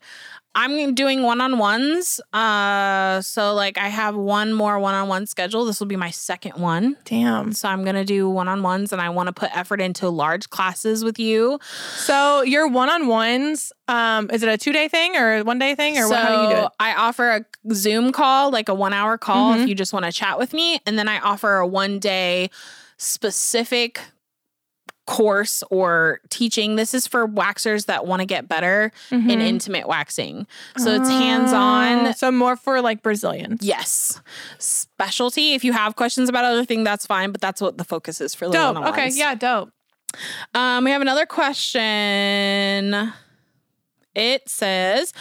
I'm 0.57 0.95
doing 0.95 1.23
one 1.23 1.41
on 1.41 1.59
ones. 1.59 2.21
Uh, 2.33 3.21
so 3.23 3.55
like 3.55 3.77
I 3.79 3.89
have 3.89 4.15
one 4.15 4.53
more 4.53 4.79
one 4.79 4.95
on 4.95 5.09
one 5.09 5.27
schedule. 5.27 5.65
This 5.65 5.81
will 5.81 5.87
be 5.89 5.97
my 5.97 6.11
second 6.11 6.53
one. 6.61 6.97
Damn. 7.05 7.53
So 7.53 7.69
I'm 7.69 7.85
gonna 7.85 8.05
do 8.05 8.29
one 8.31 8.47
on 8.49 8.63
ones, 8.63 8.93
and 8.93 9.03
I 9.03 9.11
want 9.11 9.27
to 9.27 9.33
put 9.33 9.55
effort 9.57 9.81
into 9.81 10.09
large 10.09 10.51
classes 10.51 11.03
with 11.05 11.19
you. 11.19 11.59
So 11.97 12.43
your 12.43 12.69
one-on-ones, 12.69 13.73
um, 13.89 14.31
is 14.31 14.43
it 14.43 14.49
a 14.49 14.57
two-day 14.57 14.89
thing 14.89 15.17
or 15.17 15.43
one 15.43 15.59
day 15.59 15.75
thing 15.75 15.99
or 15.99 16.09
what, 16.09 16.19
how 16.23 16.37
do 16.37 16.43
you 16.55 16.61
do 16.61 16.67
it? 16.67 16.73
I 16.79 16.95
offer 16.95 17.31
a 17.31 17.45
Zoom 17.75 18.13
call, 18.13 18.51
like 18.51 18.69
a 18.69 18.75
one 18.75 18.93
hour 18.93 19.19
call, 19.19 19.55
Mhm. 19.55 19.63
if 19.63 19.69
you 19.69 19.75
just 19.75 19.93
want 19.93 20.05
to 20.05 20.13
chat 20.13 20.39
with 20.39 20.53
me, 20.53 20.81
and 20.87 20.99
then 20.99 21.09
I 21.09 21.19
offer 21.21 21.57
a 21.57 21.67
one 21.67 21.99
day 21.99 22.51
specific 22.97 24.01
course 25.07 25.63
or 25.71 26.21
teaching. 26.31 26.77
This 26.77 26.95
is 26.95 27.07
for 27.07 27.29
waxers 27.29 27.87
that 27.87 28.07
want 28.07 28.21
to 28.21 28.27
get 28.27 28.49
better 28.49 28.91
in 29.11 29.23
Mhm. 29.27 29.41
intimate 29.43 29.87
waxing. 29.87 30.47
So 30.79 30.91
it's 30.95 31.09
hands 31.09 31.53
on. 31.53 32.07
Oh, 32.07 32.13
So 32.13 32.31
more 32.33 32.57
for 32.57 32.81
like 32.81 33.03
Brazilians. 33.03 33.61
Yes. 33.63 34.21
Specialty. 34.59 35.55
If 35.55 35.63
you 35.65 35.73
have 35.73 35.95
questions 35.97 36.29
about 36.29 36.45
other 36.45 36.65
thing, 36.65 36.85
that's 36.85 37.05
fine, 37.07 37.33
but 37.33 37.41
that's 37.41 37.61
what 37.61 37.77
the 37.79 37.85
focus 37.85 38.21
is 38.21 38.35
for 38.35 38.49
Dope. 38.49 38.77
Okay. 38.79 39.11
Yeah. 39.13 39.35
Dope. 39.35 39.71
Um, 40.55 40.85
we 40.85 40.91
have 40.91 41.03
another 41.03 41.27
question. 41.27 43.13
It 44.15 44.49
says, 44.49 45.13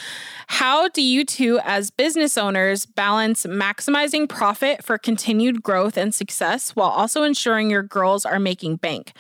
How 0.48 0.88
do 0.88 1.02
you 1.02 1.26
two, 1.26 1.60
as 1.64 1.90
business 1.90 2.38
owners, 2.38 2.86
balance 2.86 3.46
maximizing 3.46 4.30
profit 4.30 4.84
for 4.84 4.98
continued 4.98 5.64
growth 5.64 5.98
and 5.98 6.14
success 6.14 6.76
while 6.76 6.90
also 6.90 7.24
ensuring 7.24 7.70
your 7.70 7.84
girls 7.84 8.26
are 8.26 8.40
making 8.40 8.78
bank? 8.78 9.14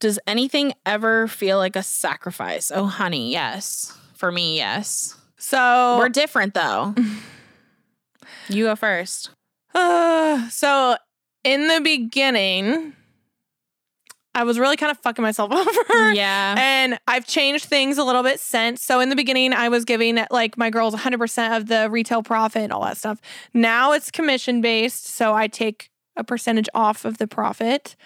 Does 0.00 0.18
anything 0.26 0.72
ever 0.86 1.28
feel 1.28 1.58
like 1.58 1.76
a 1.76 1.82
sacrifice? 1.82 2.72
Oh, 2.74 2.86
honey, 2.86 3.30
yes. 3.30 3.96
For 4.14 4.32
me, 4.32 4.56
yes. 4.56 5.16
So 5.36 5.96
We're 5.98 6.08
different 6.08 6.54
though. 6.54 6.94
you 8.48 8.64
go 8.64 8.76
first. 8.76 9.30
Uh, 9.74 10.48
so 10.50 10.96
in 11.44 11.68
the 11.68 11.80
beginning, 11.80 12.94
I 14.38 14.44
was 14.44 14.56
really 14.56 14.76
kind 14.76 14.92
of 14.92 14.98
fucking 14.98 15.22
myself 15.22 15.50
over. 15.90 16.12
Yeah. 16.12 16.54
And 16.56 16.96
I've 17.08 17.26
changed 17.26 17.64
things 17.64 17.98
a 17.98 18.04
little 18.04 18.22
bit 18.22 18.38
since. 18.38 18.84
So 18.84 19.00
in 19.00 19.08
the 19.08 19.16
beginning, 19.16 19.52
I 19.52 19.68
was 19.68 19.84
giving 19.84 20.24
like 20.30 20.56
my 20.56 20.70
girls 20.70 20.94
100% 20.94 21.56
of 21.56 21.66
the 21.66 21.90
retail 21.90 22.22
profit 22.22 22.62
and 22.62 22.72
all 22.72 22.84
that 22.84 22.96
stuff. 22.96 23.20
Now 23.52 23.92
it's 23.92 24.12
commission 24.12 24.60
based. 24.60 25.06
So 25.08 25.34
I 25.34 25.48
take 25.48 25.90
a 26.16 26.22
percentage 26.22 26.68
off 26.72 27.04
of 27.04 27.18
the 27.18 27.26
profit 27.26 27.96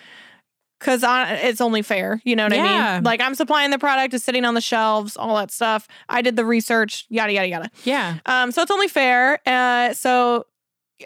because 0.80 1.04
it's 1.06 1.60
only 1.60 1.82
fair. 1.82 2.22
You 2.24 2.34
know 2.34 2.44
what 2.44 2.54
I 2.54 2.94
mean? 2.94 3.04
Like 3.04 3.20
I'm 3.20 3.34
supplying 3.34 3.70
the 3.70 3.78
product, 3.78 4.14
it's 4.14 4.24
sitting 4.24 4.46
on 4.46 4.54
the 4.54 4.62
shelves, 4.62 5.18
all 5.18 5.36
that 5.36 5.50
stuff. 5.50 5.86
I 6.08 6.22
did 6.22 6.36
the 6.36 6.46
research, 6.46 7.04
yada, 7.10 7.34
yada, 7.34 7.48
yada. 7.48 7.70
Yeah. 7.84 8.18
Um, 8.24 8.52
so 8.52 8.62
it's 8.62 8.70
only 8.70 8.88
fair. 8.88 9.38
Uh, 9.44 9.92
so 9.92 10.46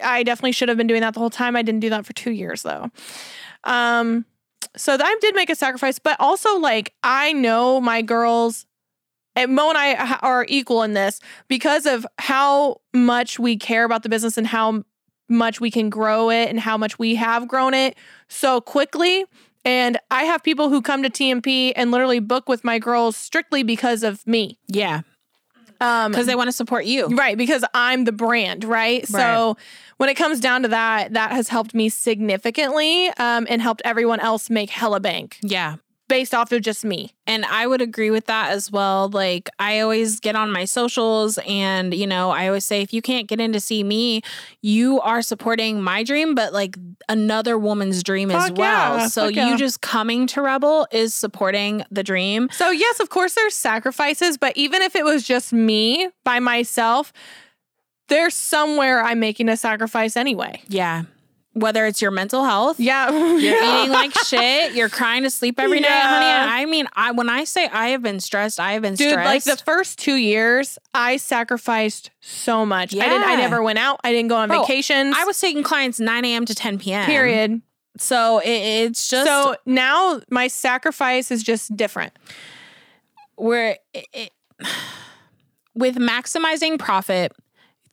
I 0.01 0.23
definitely 0.23 0.53
should 0.53 0.69
have 0.69 0.77
been 0.77 0.87
doing 0.87 1.01
that 1.01 1.13
the 1.13 1.19
whole 1.19 1.29
time. 1.29 1.57
I 1.57 1.63
didn't 1.63 1.81
do 1.81 1.89
that 1.89 2.05
for 2.05 2.13
two 2.13 2.31
years 2.31 2.63
though. 2.63 2.89
Um, 3.65 4.25
so 4.77 4.97
I 4.99 5.17
did 5.21 5.35
make 5.35 5.49
a 5.49 5.55
sacrifice, 5.55 5.99
but 5.99 6.17
also 6.19 6.57
like 6.57 6.93
I 7.03 7.33
know 7.33 7.81
my 7.81 8.01
girls. 8.01 8.65
And 9.35 9.53
Mo 9.53 9.69
and 9.69 9.77
I 9.77 10.17
are 10.21 10.45
equal 10.49 10.81
in 10.81 10.93
this 10.93 11.19
because 11.47 11.85
of 11.85 12.07
how 12.17 12.81
much 12.93 13.37
we 13.37 13.55
care 13.55 13.83
about 13.83 14.01
the 14.01 14.09
business 14.09 14.35
and 14.35 14.47
how 14.47 14.83
much 15.29 15.61
we 15.61 15.69
can 15.69 15.89
grow 15.89 16.31
it 16.31 16.49
and 16.49 16.59
how 16.59 16.77
much 16.77 16.97
we 16.97 17.15
have 17.15 17.47
grown 17.47 17.73
it 17.73 17.95
so 18.27 18.61
quickly. 18.61 19.25
And 19.63 19.99
I 20.09 20.23
have 20.23 20.43
people 20.43 20.69
who 20.69 20.81
come 20.81 21.03
to 21.03 21.09
TNP 21.09 21.73
and 21.75 21.91
literally 21.91 22.19
book 22.19 22.47
with 22.49 22.63
my 22.63 22.79
girls 22.79 23.17
strictly 23.17 23.63
because 23.63 24.01
of 24.01 24.25
me. 24.25 24.57
Yeah. 24.67 25.01
Um, 25.79 26.11
Because 26.11 26.25
they 26.25 26.35
want 26.35 26.47
to 26.47 26.51
support 26.53 26.85
you. 26.85 27.07
Right, 27.07 27.37
because 27.37 27.63
I'm 27.73 28.05
the 28.05 28.11
brand, 28.11 28.63
right? 28.63 29.07
So 29.07 29.57
when 29.97 30.09
it 30.09 30.15
comes 30.15 30.39
down 30.39 30.63
to 30.63 30.67
that, 30.69 31.13
that 31.13 31.31
has 31.31 31.49
helped 31.49 31.73
me 31.73 31.89
significantly 31.89 33.07
um, 33.17 33.47
and 33.49 33.61
helped 33.61 33.81
everyone 33.85 34.19
else 34.19 34.49
make 34.49 34.69
hella 34.69 34.99
bank 34.99 35.37
Yeah. 35.41 35.75
Based 36.07 36.33
off 36.33 36.51
of 36.51 36.61
just 36.61 36.85
me. 36.85 37.13
And 37.25 37.45
I 37.45 37.67
would 37.67 37.81
agree 37.81 38.11
with 38.11 38.27
that 38.27 38.51
as 38.51 38.71
well. 38.71 39.09
Like, 39.09 39.49
I 39.59 39.79
always 39.81 40.19
get 40.19 40.35
on 40.35 40.51
my 40.51 40.65
socials, 40.65 41.37
and, 41.47 41.93
you 41.93 42.07
know, 42.07 42.31
I 42.31 42.47
always 42.47 42.65
say, 42.65 42.81
if 42.81 42.93
you 42.93 43.01
can't 43.01 43.27
get 43.27 43.41
in 43.41 43.53
to 43.53 43.59
see 43.59 43.83
me, 43.83 44.21
you 44.61 45.01
are 45.01 45.21
supporting 45.21 45.81
my 45.81 46.03
dream, 46.03 46.35
but 46.35 46.53
like 46.53 46.77
another 47.09 47.57
woman's 47.57 48.03
dream 48.03 48.31
as 48.31 48.51
well. 48.51 48.97
yeah, 48.97 49.07
so, 49.07 49.25
fuck 49.25 49.35
you 49.35 49.41
yeah. 49.41 49.55
just 49.57 49.81
coming 49.81 50.27
to 50.27 50.41
Rebel 50.41 50.87
is 50.91 51.13
supporting 51.13 51.83
the 51.91 52.03
dream. 52.03 52.49
So, 52.51 52.69
yes, 52.69 52.99
of 52.99 53.09
course, 53.09 53.35
there's 53.35 53.55
sacrifices, 53.55 54.37
but 54.37 54.55
even 54.55 54.81
if 54.81 54.95
it 54.95 55.03
was 55.03 55.23
just 55.23 55.51
me 55.51 56.09
by 56.23 56.39
myself, 56.39 57.11
there's 58.07 58.35
somewhere 58.35 59.03
I'm 59.03 59.19
making 59.19 59.49
a 59.49 59.57
sacrifice 59.57 60.15
anyway. 60.15 60.61
Yeah. 60.69 61.03
Whether 61.59 61.85
it's 61.85 62.01
your 62.01 62.11
mental 62.11 62.43
health, 62.43 62.79
Yeah. 62.79 63.09
You're 63.37 63.63
eating 63.63 63.91
like 63.91 64.13
shit. 64.25 64.73
You're 64.73 64.89
crying 64.89 65.23
to 65.23 65.29
sleep 65.29 65.59
every 65.59 65.79
night, 65.79 65.89
honey. 65.91 66.25
I 66.27 66.65
mean, 66.65 66.87
I 66.93 67.11
when 67.11 67.29
I 67.29 67.43
say 67.45 67.67
I 67.67 67.89
have 67.89 68.01
been 68.01 68.19
stressed, 68.19 68.59
I 68.59 68.73
have 68.73 68.81
been 68.81 68.95
Dude, 68.95 69.09
stressed. 69.11 69.25
like 69.47 69.57
the 69.57 69.63
first 69.63 69.99
two 69.99 70.15
years, 70.15 70.77
I 70.93 71.17
sacrificed 71.17 72.11
so 72.21 72.65
much. 72.65 72.93
I 72.95 72.99
didn't. 73.09 73.23
I 73.23 73.35
never 73.35 73.61
went 73.63 73.79
out. 73.79 73.99
I 74.03 74.11
didn't 74.11 74.29
go 74.29 74.35
on 74.37 74.49
Bro, 74.49 74.61
vacations. 74.61 75.15
I 75.17 75.25
was 75.25 75.39
taking 75.39 75.63
clients 75.63 75.99
9 75.99 76.25
a.m. 76.25 76.45
to 76.45 76.53
10 76.55 76.79
p.m. 76.79 77.05
period. 77.05 77.61
So 77.97 78.39
it, 78.39 78.49
it's 78.49 79.07
just 79.09 79.25
so 79.25 79.55
now 79.65 80.21
my 80.29 80.47
sacrifice 80.49 81.31
is 81.31 81.41
just 81.41 81.75
different. 81.75 82.13
where 83.35 83.77
it, 83.93 84.05
it, 84.13 84.31
with 85.73 85.95
maximizing 85.97 86.77
profit 86.79 87.31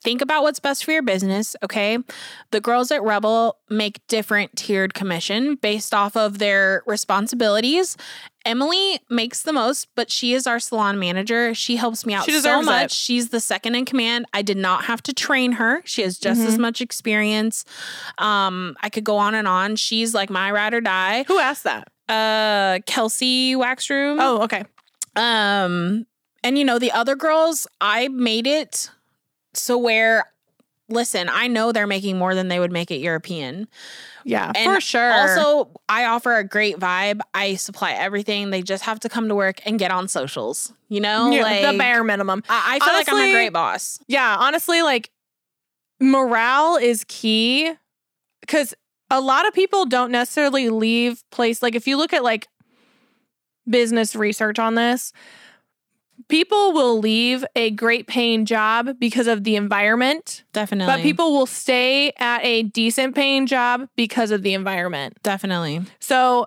think 0.04 0.20
about 0.22 0.42
what's 0.42 0.60
best 0.60 0.84
for 0.84 0.92
your 0.92 1.02
business 1.02 1.56
okay? 1.62 1.98
The 2.52 2.60
girls 2.60 2.90
at 2.92 3.02
rebel 3.02 3.56
make 3.68 4.06
different 4.06 4.54
tiered 4.56 4.94
commission 4.94 5.56
based 5.56 5.92
off 5.94 6.16
of 6.16 6.38
their 6.38 6.82
responsibilities. 6.86 7.96
Emily 8.46 9.00
makes 9.08 9.42
the 9.42 9.52
most 9.54 9.88
but 9.96 10.10
she 10.10 10.34
is 10.34 10.46
our 10.46 10.60
salon 10.60 10.98
manager. 10.98 11.54
She 11.54 11.76
helps 11.76 12.04
me 12.04 12.12
out 12.14 12.26
so 12.30 12.60
much 12.62 12.84
it. 12.84 12.90
she's 12.92 13.30
the 13.30 13.40
second 13.40 13.74
in 13.74 13.86
command. 13.86 14.26
I 14.34 14.42
did 14.42 14.58
not 14.58 14.84
have 14.84 15.02
to 15.04 15.14
train 15.14 15.52
her. 15.52 15.80
She 15.86 16.02
has 16.02 16.18
just 16.18 16.40
Mm-hmm. 16.40 16.48
as 16.48 16.58
much 16.58 16.80
experience. 16.82 17.64
Um 18.18 18.76
i 18.82 18.90
could 18.90 19.04
go 19.04 19.16
on 19.16 19.34
and 19.34 19.48
on. 19.48 19.76
She's 19.76 20.14
like 20.14 20.28
my 20.30 20.50
ride 20.50 20.74
or 20.74 20.80
die. 20.82 21.24
Who 21.26 21.38
asked 21.38 21.64
that? 21.64 21.88
uh 22.06 22.80
kelsey 22.86 23.56
wax 23.56 23.88
room 23.88 24.18
Oh, 24.20 24.42
okay. 24.42 24.64
um, 25.16 26.06
and 26.42 26.58
you 26.58 26.64
know, 26.64 26.78
the 26.78 26.92
other 26.92 27.16
girls, 27.16 27.66
I 27.80 28.08
made 28.08 28.46
it 28.46 28.90
so 29.56 29.78
where 29.78 30.24
listen, 30.88 31.28
I 31.32 31.48
know 31.48 31.72
they're 31.72 31.86
making 31.86 32.18
more 32.18 32.34
than 32.34 32.48
they 32.48 32.58
would 32.58 32.72
make 32.72 32.90
at 32.90 33.00
European. 33.00 33.68
Yeah, 34.24 34.52
And 34.54 34.74
for 34.74 34.80
sure. 34.80 35.12
Also, 35.12 35.70
I 35.88 36.04
offer 36.06 36.36
a 36.36 36.44
great 36.44 36.78
vibe. 36.78 37.20
I 37.32 37.54
supply 37.56 37.92
everything. 37.92 38.50
They 38.50 38.62
just 38.62 38.84
have 38.84 39.00
to 39.00 39.08
come 39.08 39.28
to 39.28 39.34
work 39.34 39.60
and 39.66 39.78
get 39.78 39.90
on 39.90 40.08
socials. 40.08 40.72
You 40.88 41.00
know, 41.00 41.30
Yeah, 41.30 41.42
like 41.42 41.72
the 41.72 41.78
bare 41.78 42.04
minimum. 42.04 42.42
I, 42.48 42.76
I 42.76 42.84
feel 42.84 42.94
like 42.94 43.08
I'm 43.08 43.30
a 43.30 43.32
great 43.32 43.52
boss. 43.52 43.98
Yeah, 44.06 44.36
honestly, 44.38 44.82
like 44.82 45.10
morale 46.00 46.76
is 46.76 47.04
key 47.08 47.72
because 48.40 48.74
a 49.10 49.20
lot 49.20 49.46
of 49.46 49.54
people 49.54 49.86
don't 49.86 50.10
necessarily 50.10 50.68
leave 50.68 51.22
place. 51.30 51.62
Like 51.62 51.74
if 51.74 51.86
you 51.86 51.96
look 51.96 52.12
at 52.12 52.22
like 52.22 52.48
business 53.68 54.14
research 54.14 54.58
on 54.58 54.74
this, 54.74 55.12
people 56.28 56.72
will 56.72 56.98
leave 56.98 57.44
a 57.54 57.70
great 57.70 58.06
paying 58.06 58.44
job 58.44 58.98
because 58.98 59.26
of 59.26 59.44
the 59.44 59.56
environment, 59.56 60.44
Definitely. 60.52 60.92
but 60.92 61.02
people 61.02 61.32
will 61.32 61.46
stay 61.46 62.12
at 62.18 62.44
a 62.44 62.62
decent 62.64 63.14
paying 63.14 63.46
job 63.46 63.88
because 63.96 64.30
of 64.30 64.42
the 64.42 64.54
environment. 64.54 65.18
definitely. 65.22 65.82
So 66.00 66.46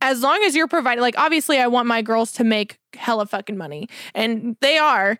as 0.00 0.22
long 0.22 0.42
as 0.44 0.54
you're 0.54 0.68
providing, 0.68 1.00
like, 1.02 1.18
obviously, 1.18 1.58
I 1.58 1.66
want 1.68 1.88
my 1.88 2.02
girls 2.02 2.32
to 2.32 2.44
make 2.44 2.78
hella 2.94 3.26
fucking 3.26 3.56
money, 3.56 3.88
and 4.14 4.56
they 4.60 4.76
are, 4.78 5.18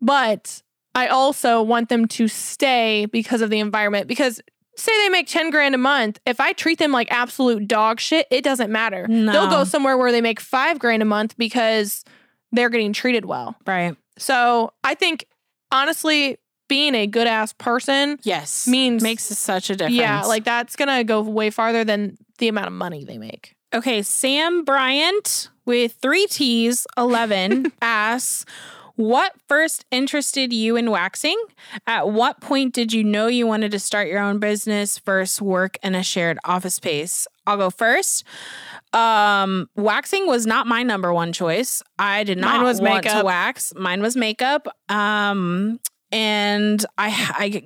but 0.00 0.62
I 0.94 1.06
also 1.08 1.62
want 1.62 1.88
them 1.88 2.06
to 2.08 2.28
stay 2.28 3.06
because 3.06 3.40
of 3.42 3.50
the 3.50 3.60
environment. 3.60 4.08
Because 4.08 4.40
say 4.76 4.92
they 5.04 5.08
make 5.08 5.28
10 5.28 5.50
grand 5.50 5.74
a 5.74 5.78
month, 5.78 6.18
if 6.26 6.40
I 6.40 6.52
treat 6.52 6.78
them 6.78 6.90
like 6.92 7.10
absolute 7.12 7.68
dog 7.68 8.00
shit, 8.00 8.26
it 8.30 8.42
doesn't 8.42 8.70
matter. 8.72 9.06
No. 9.08 9.32
They'll 9.32 9.50
go 9.50 9.64
somewhere 9.64 9.96
where 9.96 10.10
they 10.10 10.20
make 10.20 10.40
five 10.40 10.78
grand 10.78 11.02
a 11.02 11.06
month 11.06 11.36
because 11.36 12.04
they're 12.52 12.68
getting 12.70 12.92
treated 12.92 13.24
well. 13.24 13.56
Right. 13.66 13.96
So 14.18 14.72
I 14.84 14.94
think, 14.94 15.26
honestly, 15.72 16.38
being 16.68 16.94
a 16.94 17.06
good 17.06 17.26
ass 17.26 17.52
person, 17.52 18.18
Yes. 18.22 18.66
Means- 18.68 19.02
makes 19.02 19.24
such 19.24 19.70
a 19.70 19.76
difference. 19.76 19.96
yeah, 19.96 20.22
like 20.22 20.44
that's 20.44 20.76
gonna 20.76 21.02
go 21.04 21.20
way 21.20 21.50
farther 21.50 21.84
than 21.84 22.16
the 22.38 22.48
amount 22.48 22.68
of 22.68 22.72
money 22.72 23.04
they 23.04 23.18
make. 23.18 23.54
Okay, 23.72 24.02
Sam 24.02 24.64
Bryant 24.64 25.48
with 25.64 25.94
three 26.02 26.26
T's, 26.26 26.86
11 26.98 27.72
asks, 27.82 28.44
What 29.00 29.32
first 29.48 29.86
interested 29.90 30.52
you 30.52 30.76
in 30.76 30.90
waxing? 30.90 31.42
At 31.86 32.10
what 32.10 32.42
point 32.42 32.74
did 32.74 32.92
you 32.92 33.02
know 33.02 33.28
you 33.28 33.46
wanted 33.46 33.70
to 33.70 33.78
start 33.78 34.08
your 34.08 34.18
own 34.18 34.40
business 34.40 34.98
versus 34.98 35.40
work 35.40 35.78
in 35.82 35.94
a 35.94 36.02
shared 36.02 36.38
office 36.44 36.74
space? 36.74 37.26
I'll 37.46 37.56
go 37.56 37.70
first. 37.70 38.24
Um, 38.92 39.70
waxing 39.74 40.26
was 40.26 40.46
not 40.46 40.66
my 40.66 40.82
number 40.82 41.14
one 41.14 41.32
choice. 41.32 41.82
I 41.98 42.24
did 42.24 42.36
not 42.36 42.56
Mine 42.56 42.64
was 42.64 42.78
want 42.78 43.04
to 43.04 43.08
makeup. 43.08 43.24
wax. 43.24 43.72
Mine 43.74 44.02
was 44.02 44.16
makeup. 44.18 44.68
Um, 44.90 45.80
and 46.12 46.84
I, 46.98 47.08
I 47.38 47.62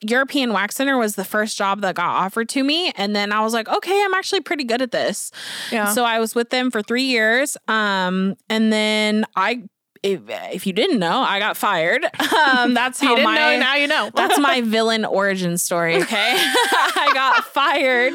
European 0.00 0.52
Wax 0.52 0.74
Center 0.74 0.98
was 0.98 1.14
the 1.14 1.24
first 1.24 1.56
job 1.56 1.82
that 1.82 1.94
got 1.94 2.10
offered 2.10 2.48
to 2.48 2.64
me, 2.64 2.90
and 2.96 3.14
then 3.14 3.30
I 3.30 3.42
was 3.42 3.52
like, 3.52 3.68
okay, 3.68 4.02
I'm 4.04 4.14
actually 4.14 4.40
pretty 4.40 4.64
good 4.64 4.82
at 4.82 4.90
this. 4.90 5.30
Yeah. 5.70 5.92
So 5.92 6.04
I 6.04 6.18
was 6.18 6.34
with 6.34 6.50
them 6.50 6.72
for 6.72 6.82
three 6.82 7.04
years. 7.04 7.56
Um, 7.68 8.34
and 8.48 8.72
then 8.72 9.26
I, 9.36 9.62
if, 10.02 10.20
if 10.28 10.66
you 10.66 10.72
didn't 10.72 10.98
know, 10.98 11.20
I 11.20 11.38
got 11.38 11.56
fired. 11.56 12.04
Um, 12.04 12.74
that's 12.74 13.00
how 13.00 13.14
didn't 13.14 13.24
my 13.24 13.36
know, 13.36 13.58
now 13.60 13.74
you 13.76 13.86
know. 13.86 14.10
that's 14.14 14.38
my 14.38 14.60
villain 14.64 15.04
origin 15.04 15.56
story. 15.58 15.96
Okay, 16.02 16.34
I 16.36 17.10
got 17.14 17.44
fired 17.44 18.14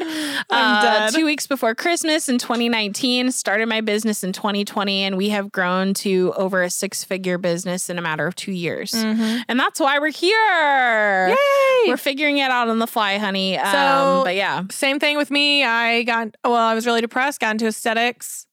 uh, 0.50 1.10
two 1.10 1.24
weeks 1.24 1.46
before 1.46 1.74
Christmas 1.74 2.28
in 2.28 2.36
2019. 2.38 3.32
Started 3.32 3.66
my 3.68 3.80
business 3.80 4.22
in 4.22 4.32
2020, 4.34 5.02
and 5.04 5.16
we 5.16 5.30
have 5.30 5.50
grown 5.50 5.94
to 5.94 6.34
over 6.36 6.62
a 6.62 6.68
six 6.70 7.04
figure 7.04 7.38
business 7.38 7.88
in 7.88 7.98
a 7.98 8.02
matter 8.02 8.26
of 8.26 8.34
two 8.34 8.52
years. 8.52 8.92
Mhm. 8.92 9.42
And 9.48 9.58
that's 9.58 9.80
why 9.80 9.98
we're 9.98 10.10
here. 10.10 11.28
Yay! 11.28 11.88
We're 11.90 11.96
figuring 11.96 12.36
it 12.38 12.50
out 12.50 12.68
on 12.68 12.78
the 12.80 12.86
fly, 12.86 13.16
honey. 13.18 13.56
Um, 13.56 13.72
So- 13.72 14.22
but 14.24 14.34
yeah, 14.34 14.64
Same 14.70 14.98
thing 15.00 15.16
with 15.16 15.30
me. 15.30 15.64
I 15.64 16.02
got 16.02 16.28
well, 16.44 16.54
I 16.54 16.74
was 16.74 16.84
really 16.86 17.00
depressed, 17.00 17.40
got 17.40 17.52
into 17.52 17.66
aesthetics 17.66 18.46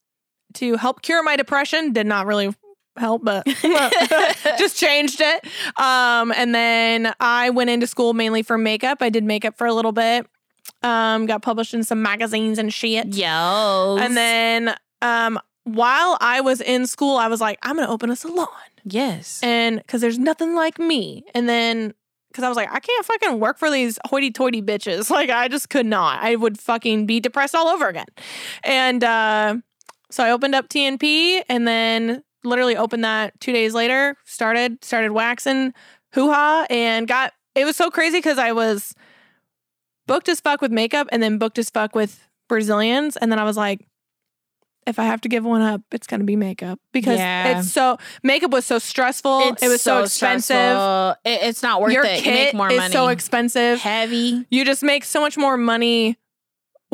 to 0.54 0.78
help 0.78 1.02
cure 1.02 1.22
my 1.22 1.36
depression. 1.36 1.92
Did 1.92 2.06
not 2.08 2.28
really 2.28 2.54
help, 2.98 3.24
but 3.24 3.46
just 4.58 4.78
changed 4.78 5.22
it. 5.22 5.46
Um, 5.80 6.32
and 6.36 6.54
then 6.54 7.14
I 7.20 7.50
went 7.50 7.70
into 7.70 7.88
school 7.88 8.14
mainly 8.14 8.44
for 8.44 8.58
makeup. 8.58 9.00
I 9.02 9.10
did 9.10 9.24
makeup 9.24 9.58
for 9.58 9.68
a 9.68 9.74
little 9.74 9.92
bit. 9.92 10.28
Um, 10.82 11.26
got 11.26 11.42
published 11.42 11.74
in 11.74 11.84
some 11.84 12.02
magazines 12.02 12.58
and 12.60 12.74
shit. 12.74 13.08
Yells. 13.08 14.02
And 14.02 14.16
then 14.16 14.76
um 15.02 15.40
while 15.64 16.18
I 16.22 16.42
was 16.42 16.62
in 16.62 16.86
school, 16.88 17.18
I 17.18 17.28
was 17.28 17.42
like, 17.42 17.58
I'm 17.64 17.76
gonna 17.76 17.92
open 17.92 18.10
a 18.12 18.16
salon. 18.16 18.48
yes. 18.84 19.40
And 19.42 19.78
because 19.78 20.00
there's 20.02 20.20
nothing 20.20 20.56
like 20.56 20.78
me. 20.80 21.24
And 21.34 21.50
then 21.50 21.94
because 22.30 22.44
I 22.44 22.50
was 22.50 22.58
like, 22.58 22.70
I 22.70 22.80
can't 22.82 23.06
fucking 23.06 23.40
work 23.40 23.58
for 23.58 23.72
these 23.72 23.98
hoity 24.06 24.30
toity 24.30 24.62
bitches. 24.62 25.10
Like, 25.10 25.30
I 25.30 25.48
just 25.48 25.70
could 25.70 25.86
not. 25.86 26.22
I 26.22 26.36
would 26.36 26.60
fucking 26.60 27.06
be 27.06 27.22
depressed 27.22 27.56
all 27.56 27.70
over 27.70 27.88
again. 27.88 28.08
And 28.64 29.04
uh, 29.06 29.56
so 30.12 30.24
I 30.24 30.32
opened 30.32 30.54
up 30.54 30.68
TNP 30.68 31.44
and 31.48 31.66
then 31.66 32.24
literally 32.46 32.78
opened 32.78 33.04
that 33.04 33.40
two 33.40 33.52
days 33.52 33.74
later, 33.74 34.16
started, 34.26 34.84
started 34.84 35.12
waxing 35.12 35.74
hoo 36.14 36.32
ha 36.32 36.66
and 36.70 37.08
got 37.08 37.34
it 37.56 37.66
was 37.66 37.76
so 37.76 37.90
crazy 37.92 38.18
because 38.20 38.38
I 38.38 38.52
was 38.52 38.94
booked 40.08 40.30
as 40.30 40.40
fuck 40.40 40.62
with 40.62 40.72
makeup 40.72 41.08
and 41.12 41.22
then 41.24 41.38
booked 41.38 41.58
as 41.58 41.70
fuck 41.70 41.96
with 41.96 42.28
Brazilians. 42.48 43.18
And 43.18 43.32
then 43.32 43.40
I 43.40 43.44
was 43.44 43.58
like, 43.58 43.86
if 44.86 45.00
I 45.00 45.06
have 45.06 45.20
to 45.22 45.30
give 45.30 45.44
one 45.44 45.62
up, 45.64 45.82
it's 45.92 46.06
gonna 46.06 46.26
be 46.26 46.36
makeup 46.36 46.80
because 46.92 47.18
Yeah. 47.18 47.60
it's 47.60 47.72
so 47.72 47.98
makeup 48.24 48.52
was 48.52 48.66
so 48.66 48.78
stressful. 48.78 49.40
It's 49.50 49.64
it 49.64 49.68
was 49.68 49.82
so, 49.82 50.04
expensive. 50.04 50.56
It- 51.26 51.42
it's 51.44 51.64
not 51.64 51.82
worth 51.82 51.92
Your 51.94 52.04
it. 52.06 52.18
kit 52.22 52.26
you 52.26 52.32
make 52.32 52.54
more 52.54 52.72
is 52.72 52.78
money. 52.78 52.94
so 52.94 53.08
expensive. 53.08 53.80
Heavy. 53.80 54.46
You 54.52 54.64
just 54.64 54.84
make 54.84 55.04
so 55.04 55.20
much 55.22 55.38
more 55.38 55.58
money 55.58 56.18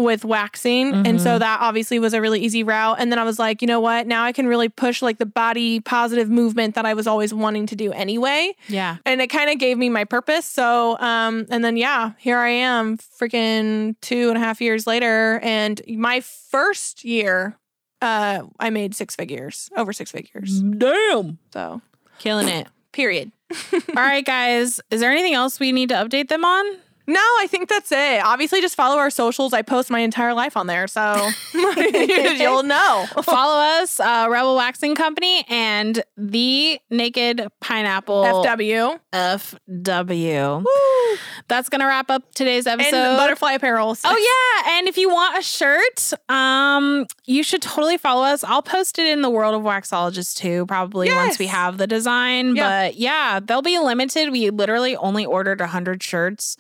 with 0.01 0.25
waxing. 0.25 0.93
And 0.93 1.05
Mm-hmm. 1.05 1.17
so 1.19 1.39
that 1.39 1.59
obviously 1.61 1.99
was 1.99 2.13
a 2.13 2.21
really 2.21 2.39
easy 2.39 2.63
route. 2.63 2.97
And 2.99 3.11
then 3.11 3.19
I 3.19 3.23
was 3.23 3.37
like, 3.39 3.61
you 3.61 3.67
know 3.67 3.79
what? 3.79 4.07
Now 4.07 4.23
I 4.23 4.31
can 4.31 4.47
really 4.47 4.69
push 4.69 5.01
like 5.01 5.17
the 5.17 5.25
body 5.25 5.79
positive 5.79 6.29
movement 6.29 6.75
that 6.75 6.85
I 6.85 6.93
was 6.93 7.07
always 7.07 7.33
wanting 7.33 7.65
to 7.67 7.75
do 7.75 7.91
anyway. 7.91 8.53
Yeah. 8.67 8.97
And 9.05 9.21
it 9.21 9.27
kind 9.27 9.49
of 9.49 9.59
gave 9.59 9.77
me 9.77 9.89
my 9.89 10.03
purpose. 10.05 10.45
So, 10.45 10.97
um, 10.99 11.45
and 11.49 11.63
then 11.63 11.77
yeah, 11.77 12.11
here 12.17 12.37
I 12.37 12.49
am, 12.49 12.97
freaking 12.97 13.95
two 14.01 14.29
and 14.29 14.37
a 14.37 14.41
half 14.41 14.61
years 14.61 14.87
later. 14.87 15.39
And 15.43 15.81
my 15.87 16.21
first 16.21 17.03
year, 17.05 17.57
uh, 18.01 18.43
I 18.59 18.69
made 18.71 18.95
six 18.95 19.15
figures, 19.15 19.69
over 19.77 19.93
six 19.93 20.11
figures. 20.11 20.61
Damn. 20.61 21.37
So, 21.53 21.81
Killing 22.19 22.47
it. 22.47 22.67
period. 22.91 23.31
All 23.73 23.79
right, 23.95 24.25
guys. 24.25 24.79
Is 24.89 25.01
there 25.01 25.11
anything 25.11 25.33
else 25.33 25.59
we 25.59 25.71
need 25.71 25.89
to 25.89 25.95
update 25.95 26.29
them 26.29 26.43
on? 26.45 26.65
No, 27.07 27.19
I 27.19 27.47
think 27.49 27.67
that's 27.67 27.91
it. 27.91 28.23
Obviously, 28.23 28.61
just 28.61 28.75
follow 28.75 28.97
our 28.97 29.09
socials. 29.09 29.53
I 29.53 29.61
post 29.63 29.89
my 29.89 29.99
entire 29.99 30.33
life 30.33 30.55
on 30.55 30.67
there, 30.67 30.87
so 30.87 31.29
you'll 31.53 32.63
know. 32.63 33.05
Follow 33.23 33.59
us, 33.81 33.99
uh, 33.99 34.27
Rebel 34.29 34.55
Waxing 34.55 34.95
Company, 34.95 35.43
and 35.49 36.03
the 36.15 36.79
Naked 36.89 37.47
Pineapple 37.59 38.23
FW 38.23 38.99
FW. 39.13 40.63
Woo. 40.63 41.17
That's 41.47 41.69
gonna 41.69 41.87
wrap 41.87 42.09
up 42.11 42.23
today's 42.33 42.67
episode. 42.67 42.95
and 42.95 43.17
butterfly 43.17 43.53
apparel. 43.53 43.97
Oh 44.03 44.61
yeah, 44.63 44.77
and 44.77 44.87
if 44.87 44.97
you 44.97 45.09
want 45.09 45.37
a 45.37 45.41
shirt, 45.41 46.13
um, 46.29 47.05
you 47.25 47.43
should 47.43 47.61
totally 47.61 47.97
follow 47.97 48.23
us. 48.23 48.43
I'll 48.43 48.61
post 48.61 48.99
it 48.99 49.07
in 49.07 49.21
the 49.21 49.29
World 49.29 49.55
of 49.55 49.61
Waxologists 49.63 50.35
too, 50.35 50.65
probably 50.67 51.11
once 51.11 51.39
we 51.39 51.47
have 51.47 51.77
the 51.77 51.87
design. 51.87 52.55
Yeah. 52.55 52.87
But 52.87 52.95
yeah, 52.95 53.39
they'll 53.43 53.61
be 53.61 53.79
limited. 53.79 54.31
We 54.31 54.49
literally 54.49 54.95
only 54.95 55.25
ordered 55.25 55.59
hundred 55.61 56.03
shirts 56.03 56.57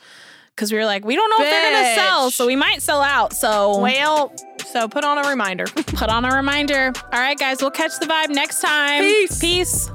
because 0.55 0.71
we 0.71 0.77
were 0.77 0.85
like, 0.85 1.05
we 1.05 1.15
don't 1.15 1.29
know 1.29 1.43
if 1.45 1.49
they're 1.49 1.71
gonna 1.71 1.95
sell, 1.95 2.31
so 2.31 2.45
we 2.45 2.55
might 2.55 2.81
sell 2.81 3.01
out. 3.01 3.33
So 3.33 3.79
Well, 3.79 4.33
so 4.71 4.87
put 4.87 5.03
on 5.03 5.23
a 5.23 5.29
reminder. 5.29 5.65
put 5.75 6.09
on 6.09 6.25
a 6.25 6.35
reminder. 6.35 6.91
All 7.11 7.19
right, 7.19 7.37
guys, 7.37 7.61
we'll 7.61 7.71
catch 7.71 7.99
the 7.99 8.05
vibe 8.05 8.29
next 8.29 8.61
time. 8.61 9.03
Peace. 9.03 9.39
Peace. 9.39 9.89